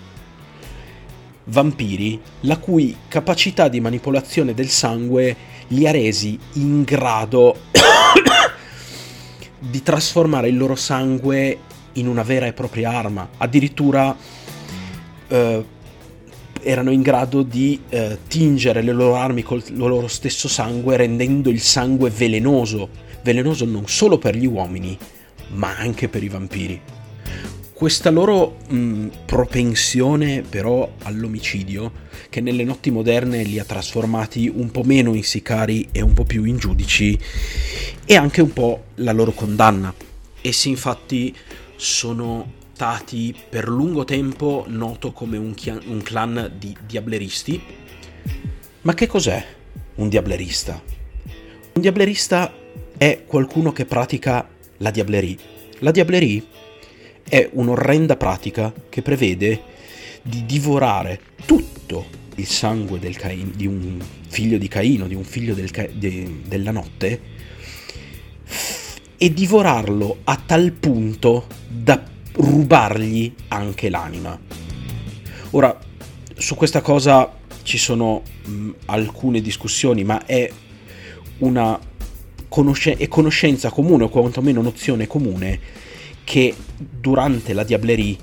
[1.44, 5.37] vampiri la cui capacità di manipolazione del sangue
[5.68, 7.56] li ha resi in grado
[9.59, 11.59] di trasformare il loro sangue
[11.94, 14.16] in una vera e propria arma, addirittura
[15.30, 15.64] eh,
[16.62, 21.60] erano in grado di eh, tingere le loro armi col loro stesso sangue, rendendo il
[21.60, 22.88] sangue velenoso,
[23.22, 24.96] velenoso non solo per gli uomini,
[25.54, 26.80] ma anche per i vampiri.
[27.72, 34.82] Questa loro mh, propensione però all'omicidio, che nelle notti moderne li ha trasformati un po'
[34.82, 37.18] meno in sicari e un po' più in giudici,
[38.04, 39.94] è anche un po' la loro condanna.
[40.42, 41.34] Essi infatti
[41.76, 47.60] sono stati per lungo tempo noto come un, chian- un clan di diableristi.
[48.80, 49.44] Ma che cos'è
[49.96, 50.82] un diablerista?
[51.74, 52.50] Un diablerista
[52.96, 55.36] è qualcuno che pratica la diablerie.
[55.80, 56.42] La diablerie
[57.28, 59.60] è un'orrenda pratica che prevede
[60.22, 65.70] di divorare tutto il sangue Cain, di un figlio di Caino, di un figlio del
[65.70, 67.20] Ca- de- della notte,
[69.18, 74.38] e divorarlo a tal punto da rubargli anche l'anima.
[75.50, 75.78] Ora,
[76.36, 80.50] su questa cosa ci sono mh, alcune discussioni, ma è
[81.38, 81.78] una
[82.48, 85.58] conosce- è conoscenza comune, o quantomeno nozione comune,
[86.24, 88.16] che durante la diablerie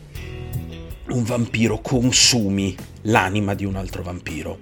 [1.09, 4.59] un vampiro consumi l'anima di un altro vampiro.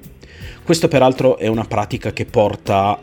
[0.64, 3.00] Questo peraltro è una pratica che porta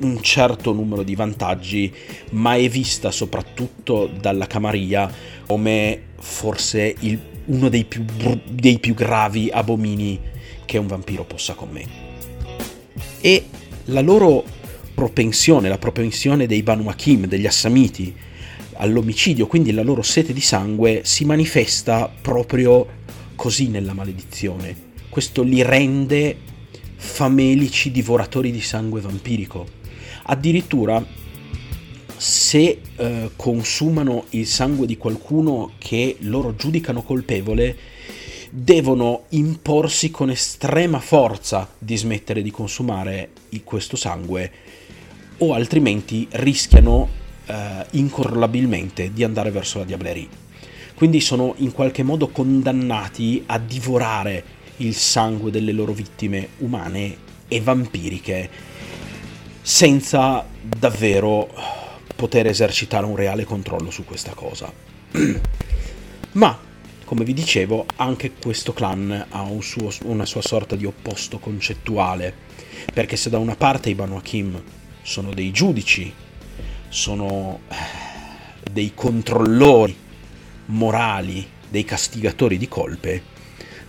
[0.00, 1.92] un certo numero di vantaggi,
[2.30, 5.10] ma è vista soprattutto dalla Camarilla
[5.46, 8.04] come forse il, uno dei più,
[8.48, 10.20] dei più gravi abomini
[10.64, 12.06] che un vampiro possa commettere.
[13.20, 13.44] E
[13.86, 14.44] la loro
[14.94, 18.14] propensione, la propensione dei Banu Hakim, degli Assamiti,
[18.74, 22.86] all'omicidio, quindi la loro sete di sangue, si manifesta proprio
[23.34, 24.86] così nella maledizione.
[25.08, 26.36] Questo li rende
[26.96, 29.77] famelici divoratori di sangue vampirico.
[30.30, 31.02] Addirittura
[32.16, 37.76] se eh, consumano il sangue di qualcuno che loro giudicano colpevole,
[38.50, 43.30] devono imporsi con estrema forza di smettere di consumare
[43.64, 44.50] questo sangue
[45.38, 47.08] o altrimenti rischiano
[47.46, 50.28] eh, incorrollabilmente di andare verso la diableria.
[50.94, 57.16] Quindi sono in qualche modo condannati a divorare il sangue delle loro vittime umane
[57.48, 58.50] e vampiriche
[59.68, 61.46] senza davvero
[62.16, 64.72] poter esercitare un reale controllo su questa cosa.
[66.32, 66.58] Ma,
[67.04, 72.32] come vi dicevo, anche questo clan ha un suo, una sua sorta di opposto concettuale,
[72.94, 74.58] perché se da una parte i Banu Hakim
[75.02, 76.10] sono dei giudici,
[76.88, 77.74] sono eh,
[78.72, 79.94] dei controllori
[80.64, 83.22] morali, dei castigatori di colpe,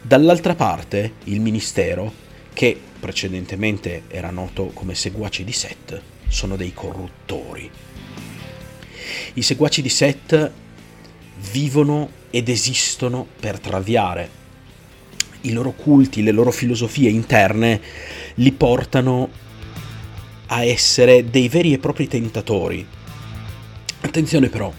[0.02, 2.12] dall'altra parte il ministero,
[2.52, 7.70] che precedentemente era noto come seguaci di Set, sono dei corruttori.
[9.34, 10.52] I seguaci di Set
[11.52, 14.38] vivono ed esistono per traviare.
[15.42, 17.82] I loro culti, le loro filosofie interne
[18.36, 19.30] li portano
[20.48, 22.86] a essere dei veri e propri tentatori.
[24.02, 24.72] Attenzione però,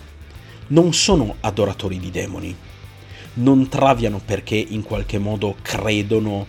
[0.69, 2.55] non sono adoratori di demoni,
[3.35, 6.47] non traviano perché in qualche modo credono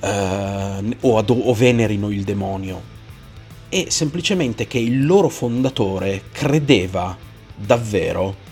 [0.00, 2.96] uh, o, ad- o venerino il demonio,
[3.68, 7.16] è semplicemente che il loro fondatore credeva
[7.54, 8.46] davvero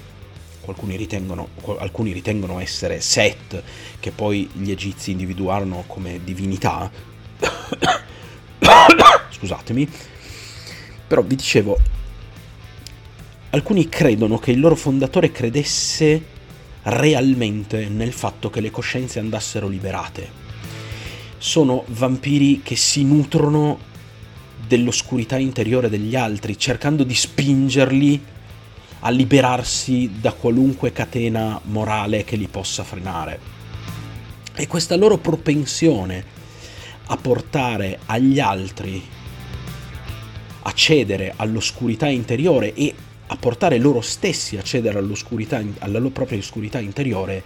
[0.71, 3.63] alcuni ritengono, alcuni ritengono essere Set,
[4.01, 6.91] che poi gli egizi individuarono come divinità,
[9.31, 9.89] scusatemi,
[11.07, 11.79] però vi dicevo,
[13.51, 16.35] alcuni credono che il loro fondatore credesse
[16.83, 20.45] realmente nel fatto che le coscienze andassero liberate.
[21.39, 23.79] Sono vampiri che si nutrono
[24.67, 28.25] dell'oscurità interiore degli altri, cercando di spingerli
[29.01, 33.39] a liberarsi da qualunque catena morale che li possa frenare.
[34.55, 36.25] E questa loro propensione
[37.07, 39.03] a portare agli altri
[40.63, 42.93] a cedere all'oscurità interiore e
[43.29, 47.43] a portare loro stessi a cedere alla loro propria oscurità interiore,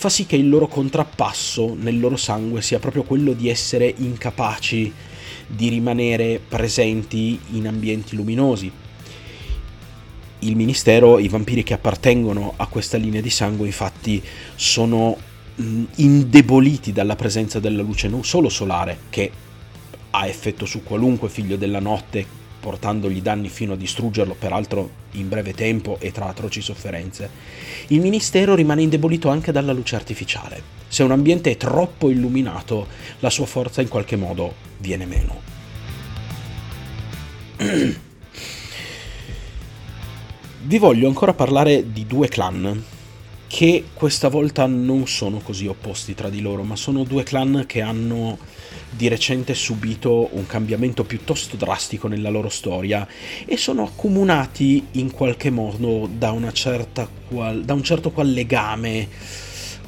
[0.00, 4.90] fa sì che il loro contrappasso nel loro sangue sia proprio quello di essere incapaci
[5.46, 8.72] di rimanere presenti in ambienti luminosi.
[10.38, 14.22] Il ministero, i vampiri che appartengono a questa linea di sangue, infatti,
[14.54, 15.18] sono
[15.96, 19.30] indeboliti dalla presenza della luce non solo solare, che
[20.12, 25.54] ha effetto su qualunque figlio della notte portandogli danni fino a distruggerlo, peraltro in breve
[25.54, 27.28] tempo e tra atroci sofferenze.
[27.88, 30.62] Il ministero rimane indebolito anche dalla luce artificiale.
[30.86, 32.86] Se un ambiente è troppo illuminato,
[33.20, 35.40] la sua forza in qualche modo viene meno.
[40.62, 42.84] Vi voglio ancora parlare di due clan
[43.50, 47.80] che questa volta non sono così opposti tra di loro, ma sono due clan che
[47.80, 48.38] hanno
[48.88, 53.04] di recente subito un cambiamento piuttosto drastico nella loro storia
[53.44, 56.32] e sono accomunati in qualche modo da,
[57.26, 59.08] qual, da un certo qual legame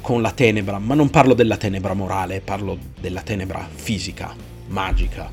[0.01, 4.35] con la tenebra, ma non parlo della tenebra morale, parlo della tenebra fisica,
[4.67, 5.31] magica,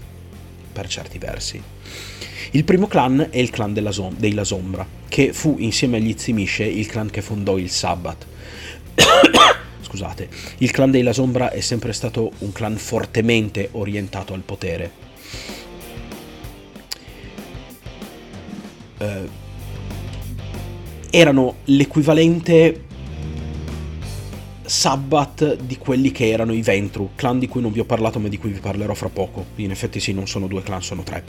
[0.72, 1.60] per certi versi.
[2.52, 6.14] Il primo clan è il clan della Som- dei La Sombra, che fu insieme agli
[6.16, 8.26] Zimisce il clan che fondò il Sabbath
[9.80, 15.08] scusate, il clan dei La Sombra è sempre stato un clan fortemente orientato al potere.
[18.98, 19.28] Eh,
[21.10, 22.84] erano l'equivalente
[24.64, 28.28] Sabbath di quelli che erano i Ventru, clan di cui non vi ho parlato ma
[28.28, 29.46] di cui vi parlerò fra poco.
[29.56, 31.24] In effetti sì, non sono due clan, sono tre.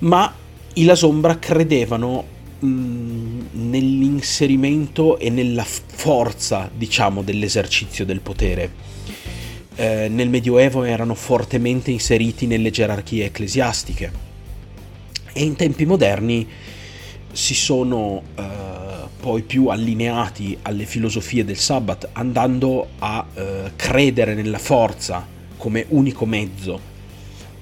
[0.00, 0.32] Ma
[0.74, 8.72] i La Sombra credevano Mm, nell'inserimento e nella forza, diciamo, dell'esercizio del potere.
[9.76, 14.10] Eh, nel Medioevo erano fortemente inseriti nelle gerarchie ecclesiastiche
[15.32, 16.48] e in tempi moderni
[17.30, 18.42] si sono eh,
[19.20, 25.24] poi più allineati alle filosofie del Sabbath, andando a eh, credere nella forza
[25.56, 26.80] come unico mezzo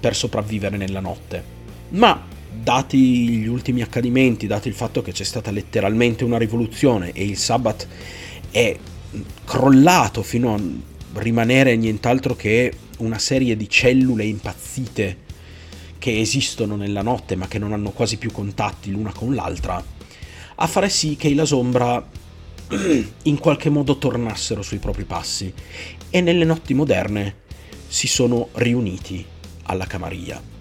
[0.00, 1.55] per sopravvivere nella notte.
[1.90, 2.24] Ma
[2.62, 7.36] dati gli ultimi accadimenti, dati il fatto che c'è stata letteralmente una rivoluzione e il
[7.36, 7.86] Sabbath
[8.50, 8.76] è
[9.44, 10.60] crollato fino a
[11.20, 15.24] rimanere nient'altro che una serie di cellule impazzite
[15.98, 19.82] che esistono nella notte ma che non hanno quasi più contatti l'una con l'altra,
[20.56, 22.04] a fare sì che i Lasombra
[23.22, 25.52] in qualche modo tornassero sui propri passi
[26.10, 27.44] e nelle notti moderne
[27.86, 29.24] si sono riuniti
[29.64, 30.55] alla Camarilla.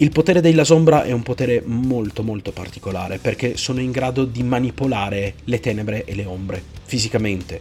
[0.00, 4.42] Il potere dei Lasombra è un potere molto molto particolare perché sono in grado di
[4.42, 7.60] manipolare le tenebre e le ombre fisicamente,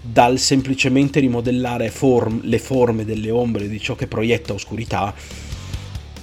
[0.00, 5.12] dal semplicemente rimodellare form, le forme delle ombre di ciò che proietta oscurità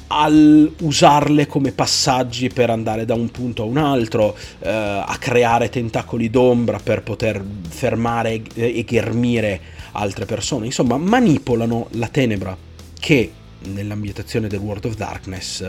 [0.08, 5.68] al usarle come passaggi per andare da un punto a un altro, eh, a creare
[5.68, 9.60] tentacoli d'ombra per poter fermare e ghermire
[9.92, 10.68] altre persone.
[10.68, 12.56] Insomma, manipolano la tenebra
[12.98, 13.32] che
[13.66, 15.66] nell'ambientazione del World of Darkness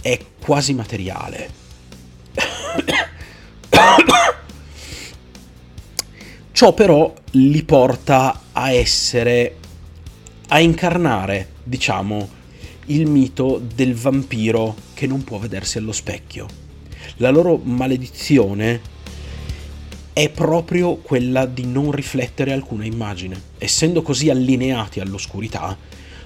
[0.00, 1.50] è quasi materiale.
[6.52, 9.56] Ciò però li porta a essere,
[10.48, 12.28] a incarnare, diciamo,
[12.86, 16.46] il mito del vampiro che non può vedersi allo specchio.
[17.16, 18.98] La loro maledizione
[20.12, 23.40] è proprio quella di non riflettere alcuna immagine.
[23.58, 25.76] Essendo così allineati all'oscurità,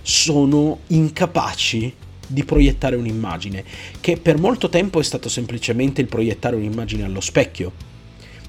[0.06, 1.94] sono incapaci
[2.26, 3.64] di proiettare un'immagine,
[4.00, 7.72] che per molto tempo è stato semplicemente il proiettare un'immagine allo specchio.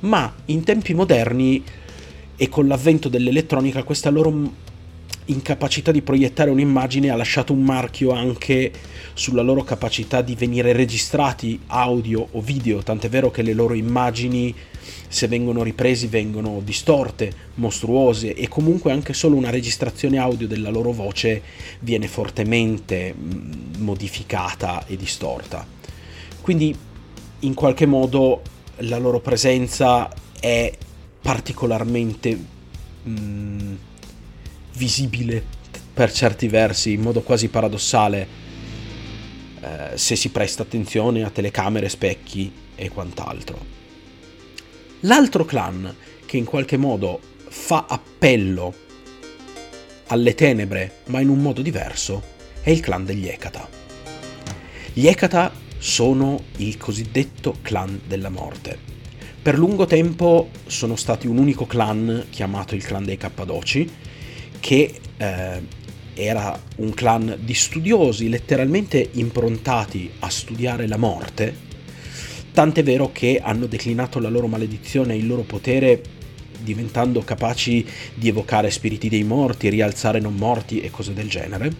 [0.01, 1.63] Ma in tempi moderni
[2.35, 4.51] e con l'avvento dell'elettronica questa loro
[5.25, 8.71] incapacità di proiettare un'immagine ha lasciato un marchio anche
[9.13, 14.53] sulla loro capacità di venire registrati audio o video, tant'è vero che le loro immagini
[15.07, 20.91] se vengono ripresi vengono distorte, mostruose e comunque anche solo una registrazione audio della loro
[20.91, 21.41] voce
[21.79, 23.13] viene fortemente
[23.77, 25.65] modificata e distorta.
[26.41, 26.75] Quindi
[27.39, 28.41] in qualche modo
[28.79, 30.71] la loro presenza è
[31.21, 32.37] particolarmente
[33.03, 33.73] mh,
[34.75, 35.43] visibile
[35.93, 38.27] per certi versi, in modo quasi paradossale,
[39.61, 43.73] eh, se si presta attenzione a telecamere, specchi e quant'altro.
[45.01, 45.95] L'altro clan
[46.25, 48.73] che in qualche modo fa appello
[50.07, 52.21] alle tenebre, ma in un modo diverso,
[52.61, 53.67] è il clan degli Ekata.
[54.93, 58.77] Gli Ekata sono il cosiddetto clan della morte.
[59.41, 63.91] Per lungo tempo sono stati un unico clan chiamato il clan dei Cappadoci,
[64.65, 65.61] che eh,
[66.15, 71.55] era un clan di studiosi letteralmente improntati a studiare la morte,
[72.51, 76.01] tant'è vero che hanno declinato la loro maledizione e il loro potere
[76.63, 77.85] diventando capaci
[78.15, 81.71] di evocare spiriti dei morti, rialzare non morti e cose del genere.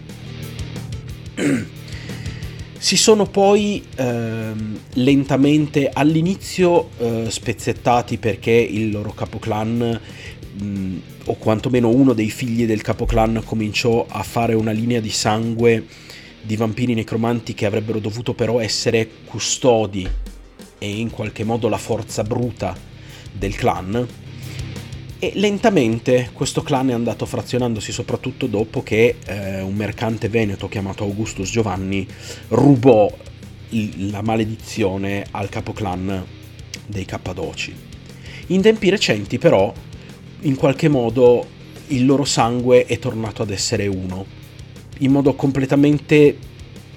[2.78, 10.00] Si sono poi ehm, lentamente all'inizio eh, spezzettati perché il loro capoclan
[10.60, 10.96] mh,
[11.26, 15.86] o quantomeno uno dei figli del capoclan cominciò a fare una linea di sangue
[16.42, 20.08] di vampiri necromanti che avrebbero dovuto però essere custodi
[20.78, 22.76] e in qualche modo la forza bruta
[23.32, 24.06] del clan.
[25.18, 31.04] E lentamente questo clan è andato frazionandosi soprattutto dopo che eh, un mercante veneto chiamato
[31.04, 32.06] Augustus Giovanni
[32.48, 33.10] rubò
[33.70, 36.24] il, la maledizione al capoclan
[36.86, 37.74] dei Cappadoci.
[38.48, 39.72] In tempi recenti però
[40.40, 41.54] in qualche modo
[41.88, 44.24] il loro sangue è tornato ad essere uno,
[44.98, 46.36] in modo completamente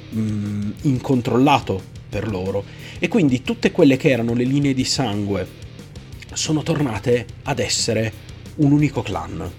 [0.10, 2.64] mh, mm, incontrollato per loro.
[2.98, 5.48] E quindi tutte quelle che erano le linee di sangue
[6.34, 8.12] sono tornate ad essere
[8.56, 9.52] un unico clan.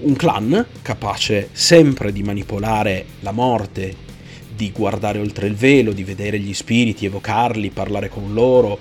[0.00, 4.10] Un clan capace sempre di manipolare la morte,
[4.54, 8.78] di guardare oltre il velo, di vedere gli spiriti, evocarli, parlare con loro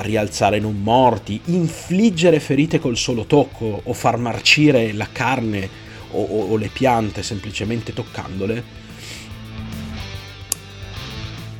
[0.00, 5.68] rialzare non morti, infliggere ferite col solo tocco o far marcire la carne
[6.10, 8.82] o, o, o le piante semplicemente toccandole.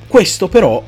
[0.06, 0.82] Questo però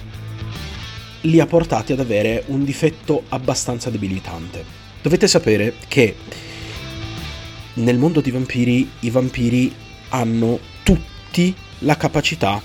[1.23, 4.65] li ha portati ad avere un difetto abbastanza debilitante.
[5.03, 6.15] Dovete sapere che
[7.75, 9.75] nel mondo dei vampiri i vampiri
[10.11, 12.63] hanno tutti la capacità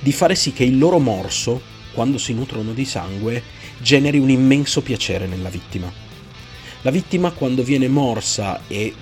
[0.00, 3.42] di fare sì che il loro morso quando si nutrono di sangue,
[3.78, 5.90] generi un immenso piacere nella vittima.
[6.82, 8.94] La vittima, quando viene morsa e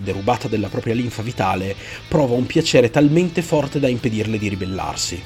[0.00, 1.74] derubata della propria linfa vitale,
[2.06, 5.20] prova un piacere talmente forte da impedirle di ribellarsi.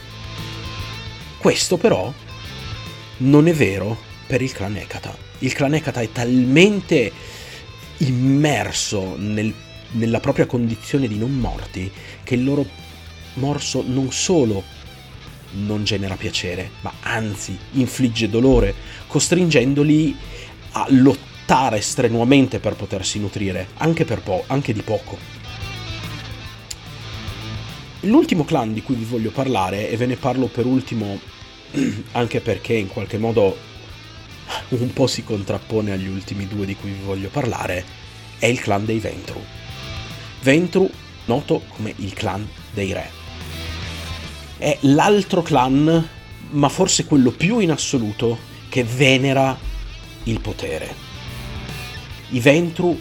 [1.37, 2.11] Questo però
[3.19, 3.95] non è vero
[4.27, 5.15] per il clan Ekata.
[5.41, 7.13] Il clan Ekata è talmente
[7.99, 9.53] immerso nel
[9.93, 11.91] nella propria condizione di non morti
[12.23, 12.67] che il loro
[13.35, 14.63] morso non solo
[15.53, 18.75] non genera piacere, ma anzi infligge dolore,
[19.07, 20.17] costringendoli
[20.73, 25.19] a lottare strenuamente per potersi nutrire, anche, per po- anche di poco.
[28.01, 31.21] L'ultimo clan di cui vi voglio parlare, e ve ne parlo per ultimo
[32.13, 33.57] anche perché in qualche modo
[34.69, 37.85] un po' si contrappone agli ultimi due di cui vi voglio parlare,
[38.39, 39.41] è il clan dei Ventru.
[40.43, 40.91] Ventru,
[41.27, 43.22] noto come il clan dei re.
[44.63, 46.09] È l'altro clan,
[46.51, 48.39] ma forse quello più in assoluto,
[48.69, 49.59] che venera
[50.23, 50.95] il potere.
[52.29, 52.97] I Ventru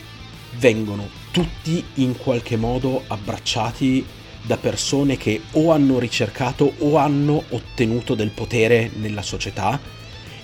[0.58, 4.04] vengono tutti in qualche modo abbracciati
[4.42, 9.80] da persone che o hanno ricercato o hanno ottenuto del potere nella società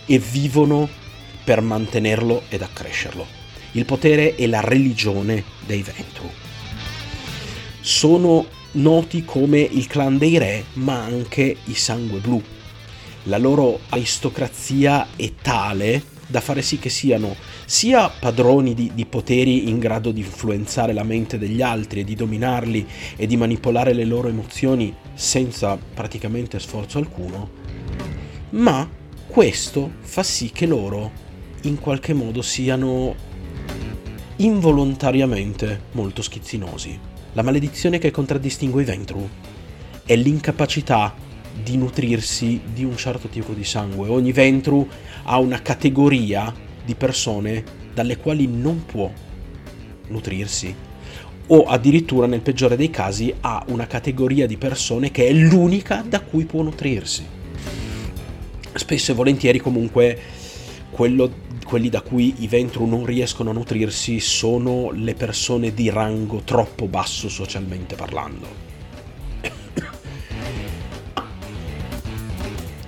[0.06, 0.88] e vivono
[1.44, 3.26] per mantenerlo ed accrescerlo.
[3.72, 6.30] Il potere è la religione dei Ventru.
[7.82, 8.46] Sono
[8.78, 12.42] noti come il clan dei re, ma anche i sangue blu.
[13.24, 19.70] La loro aristocrazia è tale da fare sì che siano sia padroni di, di, poteri
[19.70, 24.04] in grado di influenzare la mente degli altri e di dominarli e di manipolare le
[24.04, 27.50] loro emozioni senza praticamente sforzo alcuno,
[28.52, 28.90] ma
[29.26, 31.12] questo fa sì che loro
[31.62, 33.16] in qualche modo siano
[34.38, 37.07] involontariamente molto schizzinosi.
[37.38, 39.30] La maledizione che contraddistingue i Ventru
[40.06, 41.14] è l'incapacità
[41.54, 44.10] di nutrirsi di un certo tipo di sangue.
[44.10, 44.90] Ogni Ventru
[45.22, 46.52] ha una categoria
[46.84, 47.64] di persone
[47.94, 49.12] dalle quali non può
[50.08, 50.74] nutrirsi.
[51.50, 56.22] O addirittura nel peggiore dei casi ha una categoria di persone che è l'unica da
[56.22, 57.24] cui può nutrirsi.
[58.74, 60.20] Spesso e volentieri comunque
[60.90, 61.32] quello,
[61.68, 66.88] quelli da cui i Ventru non riescono a nutrirsi sono le persone di rango troppo
[66.88, 68.68] basso socialmente parlando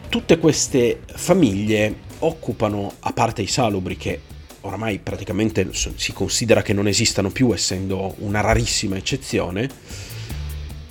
[0.10, 4.22] tutte queste famiglie occupano, a parte i salubri che
[4.62, 9.70] oramai praticamente si considera che non esistano più essendo una rarissima eccezione,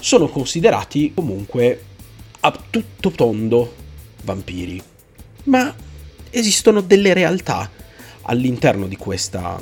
[0.00, 1.84] sono considerati comunque
[2.40, 3.74] a tutto tondo
[4.22, 4.80] vampiri.
[5.44, 5.74] Ma
[6.30, 7.68] esistono delle realtà
[8.28, 9.60] all'interno di, questa,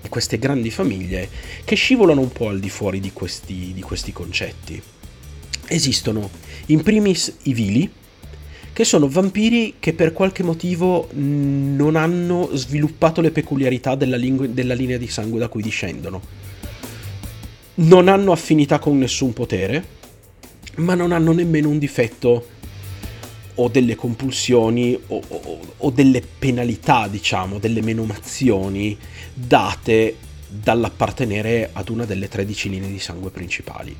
[0.00, 1.28] di queste grandi famiglie
[1.64, 4.82] che scivolano un po' al di fuori di questi, di questi concetti.
[5.68, 6.28] Esistono
[6.66, 7.90] in primis i vili,
[8.72, 14.74] che sono vampiri che per qualche motivo non hanno sviluppato le peculiarità della, lingua, della
[14.74, 16.20] linea di sangue da cui discendono.
[17.74, 19.84] Non hanno affinità con nessun potere,
[20.76, 22.46] ma non hanno nemmeno un difetto
[23.56, 28.96] o delle compulsioni o, o, o delle penalità, diciamo, delle menomazioni
[29.32, 30.16] date
[30.48, 33.96] dall'appartenere ad una delle 13 linee di sangue principali.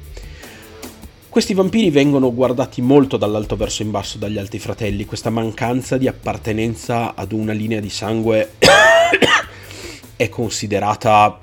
[1.33, 6.07] Questi vampiri vengono guardati molto dall'alto verso in basso dagli altri fratelli, questa mancanza di
[6.07, 8.53] appartenenza ad una linea di sangue
[10.15, 11.39] è considerata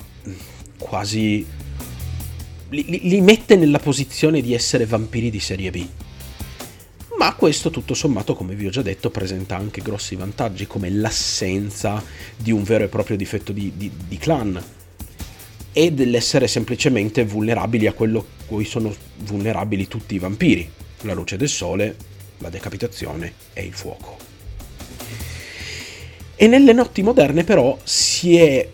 [0.78, 1.43] quasi...
[2.70, 5.84] Li, li, mette nella posizione di essere vampiri di serie B.
[7.20, 12.01] Ma questo tutto sommato, come vi ho già detto, presenta anche grossi vantaggi, come l'assenza
[12.34, 14.63] di un vero e proprio difetto di, di, di clan,
[15.74, 21.49] e dell'essere semplicemente vulnerabili a quello cui sono vulnerabili tutti i vampiri, la luce del
[21.49, 21.97] sole,
[22.38, 24.17] la decapitazione e il fuoco.
[26.38, 28.65] E nelle notti moderne però si è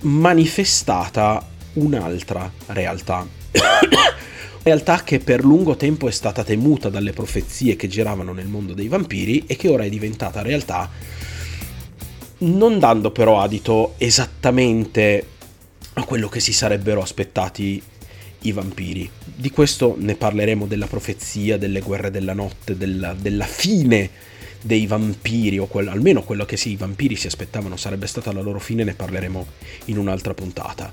[0.00, 3.26] manifestata un'altra realtà.
[4.62, 8.88] realtà che per lungo tempo è stata temuta dalle profezie che giravano nel mondo dei
[8.88, 10.90] vampiri e che ora è diventata realtà
[12.42, 15.26] non dando però adito esattamente
[15.94, 17.82] a quello che si sarebbero aspettati
[18.42, 19.10] i vampiri.
[19.22, 24.08] Di questo ne parleremo della profezia, delle guerre della notte, della, della fine
[24.62, 28.40] dei vampiri, o quel, almeno quello che sì, i vampiri si aspettavano sarebbe stata la
[28.40, 29.46] loro fine, ne parleremo
[29.86, 30.92] in un'altra puntata.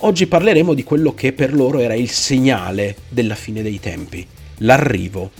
[0.00, 4.26] Oggi parleremo di quello che per loro era il segnale della fine dei tempi,
[4.58, 5.30] l'arrivo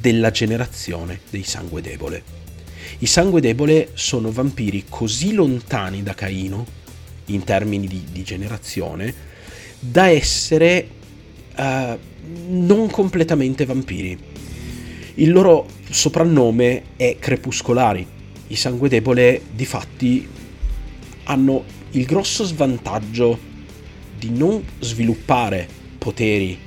[0.00, 2.22] della generazione dei sangue debole.
[2.98, 6.64] I sangue debole sono vampiri così lontani da Caino
[7.26, 9.12] in termini di, di generazione,
[9.80, 10.88] da essere
[11.56, 11.98] uh,
[12.48, 14.16] non completamente vampiri.
[15.14, 18.06] Il loro soprannome è Crepuscolari.
[18.46, 20.28] I sangue debole, di fatti,
[21.24, 23.54] hanno il grosso svantaggio
[24.18, 26.58] di non sviluppare poteri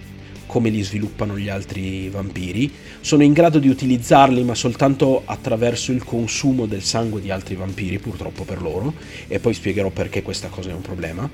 [0.45, 2.72] come li sviluppano gli altri vampiri,
[3.02, 8.00] sono in grado di utilizzarli ma soltanto attraverso il consumo del sangue di altri vampiri,
[8.00, 8.95] purtroppo per loro,
[9.28, 11.30] e poi spiegherò perché questa cosa è un problema.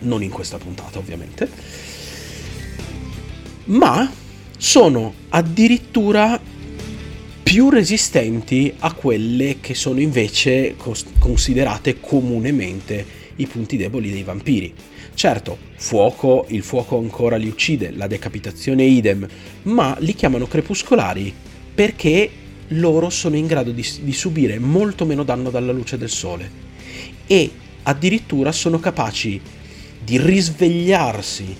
[0.00, 1.48] non in questa puntata ovviamente,
[3.66, 4.10] ma
[4.58, 6.40] sono addirittura
[7.42, 10.74] più resistenti a quelle che sono invece
[11.18, 13.06] considerate comunemente
[13.36, 14.74] i punti deboli dei vampiri.
[15.16, 19.26] Certo, fuoco, il fuoco ancora li uccide, la decapitazione idem,
[19.62, 21.32] ma li chiamano crepuscolari
[21.74, 22.30] perché
[22.68, 26.50] loro sono in grado di, di subire molto meno danno dalla luce del sole
[27.26, 27.50] e
[27.84, 29.40] addirittura sono capaci
[30.04, 31.56] di risvegliarsi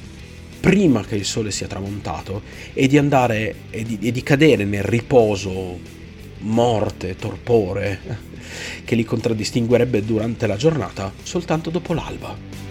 [0.61, 2.43] prima che il sole sia tramontato
[2.75, 5.79] e di andare e di, e di cadere nel riposo,
[6.41, 8.01] morte, torpore
[8.85, 12.66] che li contraddistinguerebbe durante la giornata soltanto dopo l'alba.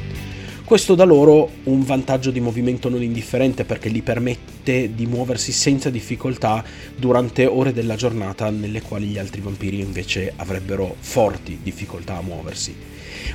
[0.65, 5.91] Questo dà loro un vantaggio di movimento non indifferente perché gli permette di muoversi senza
[5.91, 6.63] difficoltà
[6.95, 12.75] durante ore della giornata nelle quali gli altri vampiri invece avrebbero forti difficoltà a muoversi.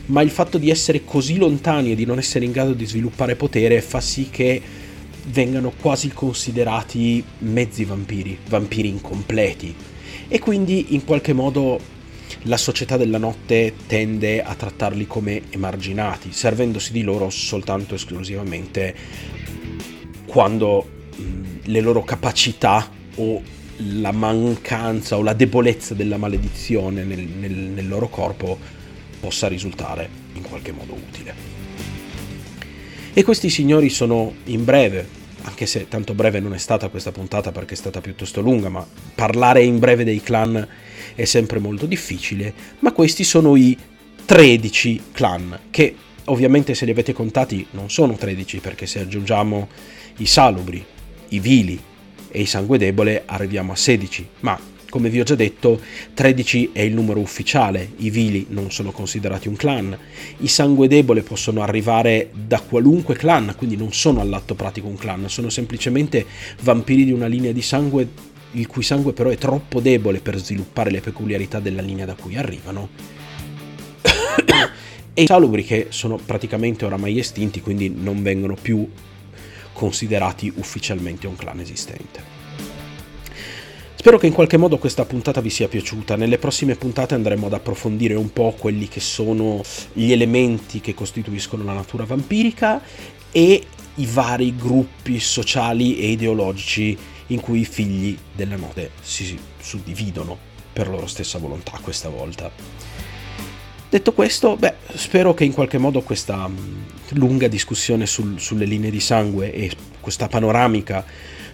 [0.06, 3.36] Ma il fatto di essere così lontani e di non essere in grado di sviluppare
[3.36, 4.60] potere fa sì che
[5.26, 9.72] vengano quasi considerati mezzi vampiri, vampiri incompleti.
[10.26, 11.78] E quindi in qualche modo
[12.42, 18.94] la società della notte tende a trattarli come emarginati, servendosi di loro soltanto esclusivamente
[20.26, 23.42] quando mh, le loro capacità o
[23.98, 28.58] la mancanza o la debolezza della maledizione nel, nel, nel loro corpo
[29.18, 31.34] possa risultare in qualche modo utile.
[33.12, 35.06] E questi signori sono in breve,
[35.42, 38.86] anche se tanto breve non è stata questa puntata perché è stata piuttosto lunga, ma
[39.14, 40.66] parlare in breve dei clan
[41.14, 43.76] è sempre molto difficile, ma questi sono i
[44.24, 45.94] 13 clan, che
[46.26, 49.68] ovviamente se li avete contati non sono 13 perché se aggiungiamo
[50.18, 50.84] i salubri,
[51.28, 51.80] i vili
[52.28, 54.58] e i sangue debole arriviamo a 16, ma
[54.90, 55.80] come vi ho già detto,
[56.12, 59.96] 13 è il numero ufficiale, i vili non sono considerati un clan,
[60.38, 65.28] i sangue debole possono arrivare da qualunque clan, quindi non sono all'atto pratico un clan,
[65.28, 66.26] sono semplicemente
[66.62, 68.08] vampiri di una linea di sangue
[68.52, 72.36] il cui sangue però è troppo debole per sviluppare le peculiarità della linea da cui
[72.36, 72.88] arrivano.
[75.14, 78.88] e i salubri che sono praticamente oramai estinti, quindi non vengono più
[79.72, 82.38] considerati ufficialmente un clan esistente.
[84.00, 86.16] Spero che in qualche modo questa puntata vi sia piaciuta.
[86.16, 91.64] Nelle prossime puntate andremo ad approfondire un po' quelli che sono gli elementi che costituiscono
[91.64, 92.80] la natura vampirica
[93.30, 93.62] e
[93.96, 96.96] i vari gruppi sociali e ideologici
[97.30, 100.36] in cui i figli della notte si suddividono
[100.72, 102.50] per loro stessa volontà questa volta.
[103.88, 106.82] Detto questo, beh, spero che in qualche modo questa mm,
[107.14, 111.04] lunga discussione sul, sulle linee di sangue e questa panoramica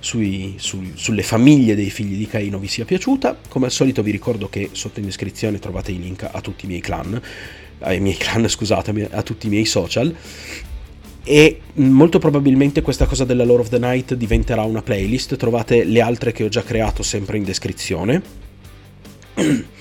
[0.01, 3.39] sui, sui, sulle famiglie dei figli di Caino vi sia piaciuta.
[3.49, 6.69] Come al solito vi ricordo che sotto in descrizione trovate i link a tutti i
[6.69, 7.19] miei clan,
[7.81, 10.15] ai miei clan, scusatemi, a tutti i miei social
[11.29, 16.01] e molto probabilmente questa cosa della Lore of the Night diventerà una playlist, trovate le
[16.01, 18.23] altre che ho già creato sempre in descrizione.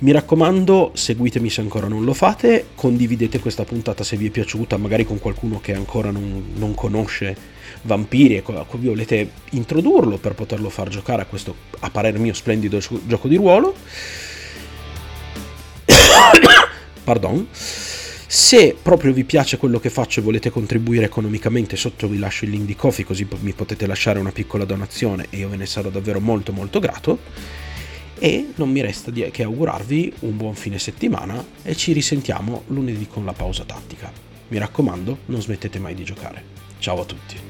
[0.00, 4.76] Mi raccomando, seguitemi se ancora non lo fate, condividete questa puntata se vi è piaciuta,
[4.76, 7.36] magari con qualcuno che ancora non, non conosce
[7.82, 12.78] vampiri e cui volete introdurlo per poterlo far giocare a questo, a parer mio, splendido
[12.78, 13.74] gioco di ruolo.
[17.02, 17.48] Pardon.
[18.30, 22.50] Se proprio vi piace quello che faccio e volete contribuire economicamente, sotto vi lascio il
[22.50, 25.88] link di Kofi così mi potete lasciare una piccola donazione e io ve ne sarò
[25.88, 27.20] davvero molto molto grato.
[28.18, 33.24] E non mi resta che augurarvi un buon fine settimana e ci risentiamo lunedì con
[33.24, 34.12] la pausa tattica.
[34.48, 36.44] Mi raccomando, non smettete mai di giocare.
[36.80, 37.47] Ciao a tutti.